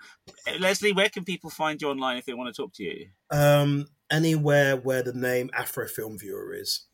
Leslie, 0.60 0.92
where 0.92 1.08
can 1.08 1.24
people 1.24 1.48
find 1.48 1.80
you 1.80 1.88
online 1.88 2.18
if 2.18 2.26
they 2.26 2.34
want 2.34 2.54
to 2.54 2.62
talk 2.62 2.74
to 2.74 2.82
you? 2.82 3.06
Um, 3.30 3.86
anywhere 4.10 4.76
where 4.76 5.02
the 5.02 5.14
name 5.14 5.48
Afro 5.56 5.88
Film 5.88 6.18
Viewer 6.18 6.52
is. 6.52 6.84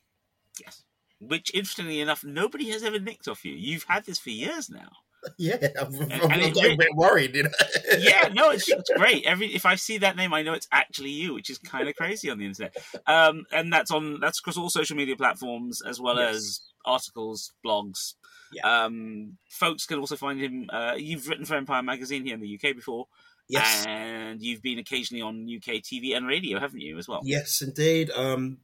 Yes. 0.61 0.85
Which, 1.21 1.53
interestingly 1.53 2.01
enough, 2.01 2.23
nobody 2.25 2.71
has 2.71 2.85
ever 2.85 3.01
nicked 3.01 3.27
off 3.29 3.45
you. 3.45 3.53
You've 3.55 3.85
had 3.89 4.05
this 4.05 4.19
for 4.19 4.31
years 4.31 4.71
now. 4.71 4.89
Yeah, 5.37 5.57
I've, 5.79 5.89
I've, 6.01 6.23
And 6.31 6.43
it 6.43 6.55
got 6.55 6.65
a 6.65 6.77
bit 6.77 6.95
worried. 6.95 7.35
You 7.35 7.43
know? 7.43 7.51
Yeah, 7.99 8.29
no, 8.33 8.51
it's, 8.51 8.69
it's 8.69 8.89
great. 8.97 9.25
Every 9.27 9.49
if 9.53 9.67
I 9.67 9.75
see 9.75 9.99
that 9.99 10.17
name, 10.17 10.33
I 10.33 10.43
know 10.43 10.53
it's 10.53 10.69
actually 10.71 11.11
you, 11.11 11.35
which 11.35 11.51
is 11.51 11.59
kind 11.59 11.89
of 11.89 11.97
crazy 11.97 12.31
on 12.31 12.39
the 12.39 12.47
internet. 12.47 12.77
Um, 13.09 13.45
and 13.53 13.73
that's 13.73 13.91
on 13.91 14.21
that's 14.21 14.39
across 14.39 14.57
all 14.57 14.71
social 14.71 14.97
media 14.97 15.17
platforms 15.17 15.83
as 15.83 16.01
well 16.01 16.17
Yes. 16.19 16.35
as 16.37 16.61
articles, 16.85 17.53
blogs. 17.67 18.15
Yeah. 18.53 18.85
Um, 18.85 19.37
folks 19.51 19.87
can 19.87 19.99
also 19.99 20.15
find 20.15 20.41
him. 20.41 20.71
Uh, 20.73 20.95
you've 20.97 21.27
written 21.29 21.45
for 21.45 21.57
Empire 21.57 21.83
Magazine 21.83 22.25
here 22.25 22.35
in 22.35 22.41
the 22.41 22.55
UK 22.55 22.77
before. 22.77 23.09
Yes, 23.49 23.87
And 23.87 24.43
you've 24.43 24.63
been 24.63 24.79
occasionally 24.79 25.23
on 25.23 25.45
UK 25.49 25.77
TV 25.83 26.17
and 26.17 26.27
radio, 26.27 26.59
haven't 26.61 26.81
you, 26.81 26.99
as 26.99 27.09
well? 27.09 27.21
yes, 27.25 27.63
indeed. 27.63 28.11
Um, 28.11 28.59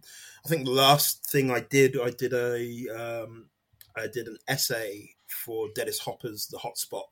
I 0.45 0.49
think 0.49 0.65
the 0.67 0.71
last 0.73 1.25
thing 1.31 1.51
I 1.51 1.61
did, 1.61 1.99
I 2.01 2.11
did 2.11 2.33
a, 2.35 2.89
um, 3.25 3.47
I 3.97 4.07
did 4.09 4.27
an 4.29 4.37
essay 4.47 5.11
for 5.27 5.69
Dennis 5.75 5.99
Hopper's 6.01 6.47
The 6.49 6.59
Hotspot 6.59 7.05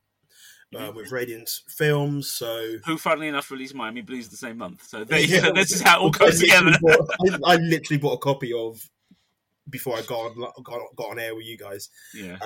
uh, 0.74 0.78
Mhm. 0.90 0.94
with 0.94 1.10
Radiance 1.12 1.62
Films. 1.68 2.30
So 2.32 2.76
Who, 2.86 2.96
funnily 2.98 3.28
enough, 3.28 3.50
released 3.50 3.74
Miami 3.74 4.00
Blues 4.02 4.28
the 4.28 4.36
same 4.36 4.58
month. 4.58 4.86
So 4.86 5.04
there 5.04 5.18
you 5.20 5.36
Yeah. 5.36 5.50
This 5.52 5.72
is 5.72 5.80
how 5.82 5.98
it 6.00 6.02
all 6.02 6.12
comes 6.12 6.40
together. 6.40 6.72
bought- 6.80 7.10
I, 7.26 7.38
I 7.52 7.56
literally 7.56 7.98
bought 7.98 8.14
a 8.14 8.18
copy 8.18 8.52
of 8.52 8.88
before 9.70 9.96
I 9.96 10.02
got 10.02 10.18
on, 10.32 10.40
got, 10.62 10.80
got 10.96 11.10
on 11.10 11.18
air 11.18 11.34
with 11.34 11.46
you 11.46 11.56
guys 11.56 11.88
Yeah. 12.14 12.36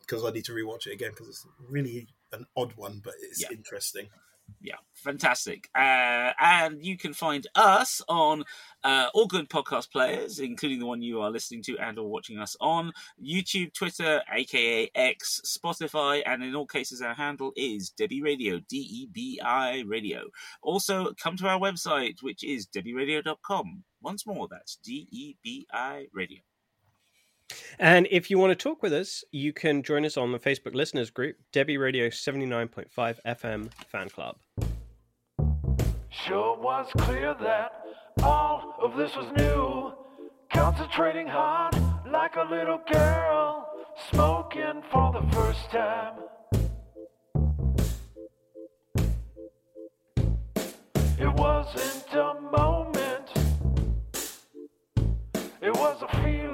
because 0.00 0.24
I 0.24 0.30
need 0.30 0.44
to 0.46 0.52
rewatch 0.52 0.86
it 0.86 0.92
again 0.92 1.10
because 1.12 1.28
it's 1.28 1.46
really 1.68 2.08
an 2.32 2.44
odd 2.56 2.72
one, 2.76 3.00
but 3.04 3.14
it's 3.22 3.40
Yeah. 3.40 3.48
interesting. 3.52 4.08
Yeah, 4.60 4.76
fantastic. 4.94 5.68
Uh, 5.74 6.32
and 6.40 6.84
you 6.84 6.96
can 6.96 7.12
find 7.12 7.46
us 7.54 8.02
on 8.08 8.44
uh, 8.84 9.08
all 9.14 9.26
good 9.26 9.48
podcast 9.48 9.92
players, 9.92 10.38
including 10.38 10.80
the 10.80 10.86
one 10.86 11.02
you 11.02 11.20
are 11.20 11.30
listening 11.30 11.62
to 11.64 11.78
and 11.78 11.98
or 11.98 12.08
watching 12.08 12.38
us 12.38 12.56
on 12.60 12.92
YouTube, 13.22 13.72
Twitter, 13.74 14.22
aka 14.32 14.90
X, 14.94 15.40
Spotify, 15.44 16.22
and 16.26 16.42
in 16.42 16.54
all 16.54 16.66
cases, 16.66 17.00
our 17.02 17.14
handle 17.14 17.52
is 17.56 17.92
Debi 17.98 18.22
Radio, 18.22 18.60
D 18.68 18.76
E 18.78 19.08
B 19.12 19.40
I 19.44 19.84
Radio. 19.86 20.24
Also, 20.62 21.12
come 21.14 21.36
to 21.36 21.46
our 21.46 21.60
website, 21.60 22.16
which 22.22 22.42
is 22.42 22.66
debiradio.com. 22.66 23.84
Once 24.02 24.26
more, 24.26 24.48
that's 24.50 24.78
D 24.82 25.06
E 25.10 25.36
B 25.42 25.66
I 25.72 26.06
Radio. 26.12 26.40
And 27.78 28.08
if 28.10 28.30
you 28.30 28.38
want 28.38 28.50
to 28.50 28.62
talk 28.62 28.82
with 28.82 28.92
us, 28.92 29.24
you 29.32 29.52
can 29.52 29.82
join 29.82 30.04
us 30.04 30.16
on 30.16 30.32
the 30.32 30.38
Facebook 30.38 30.74
listeners 30.74 31.10
group, 31.10 31.36
Debi 31.52 31.78
Radio 31.78 32.08
79.5 32.08 33.18
FM 33.26 33.70
Fan 33.88 34.08
Club. 34.08 34.36
Sure 36.10 36.58
was 36.58 36.88
clear 36.96 37.34
that 37.40 37.84
all 38.22 38.74
of 38.80 38.96
this 38.96 39.14
was 39.14 39.30
new. 39.36 39.92
Concentrating 40.52 41.26
hard 41.26 41.74
like 42.10 42.36
a 42.36 42.44
little 42.44 42.80
girl, 42.90 43.68
smoking 44.10 44.82
for 44.90 45.12
the 45.12 45.36
first 45.36 45.70
time. 45.70 46.14
It 51.18 51.32
wasn't 51.32 52.12
a 52.12 52.34
moment, 52.40 53.30
it 55.60 55.74
was 55.74 56.02
a 56.02 56.22
feeling. 56.22 56.45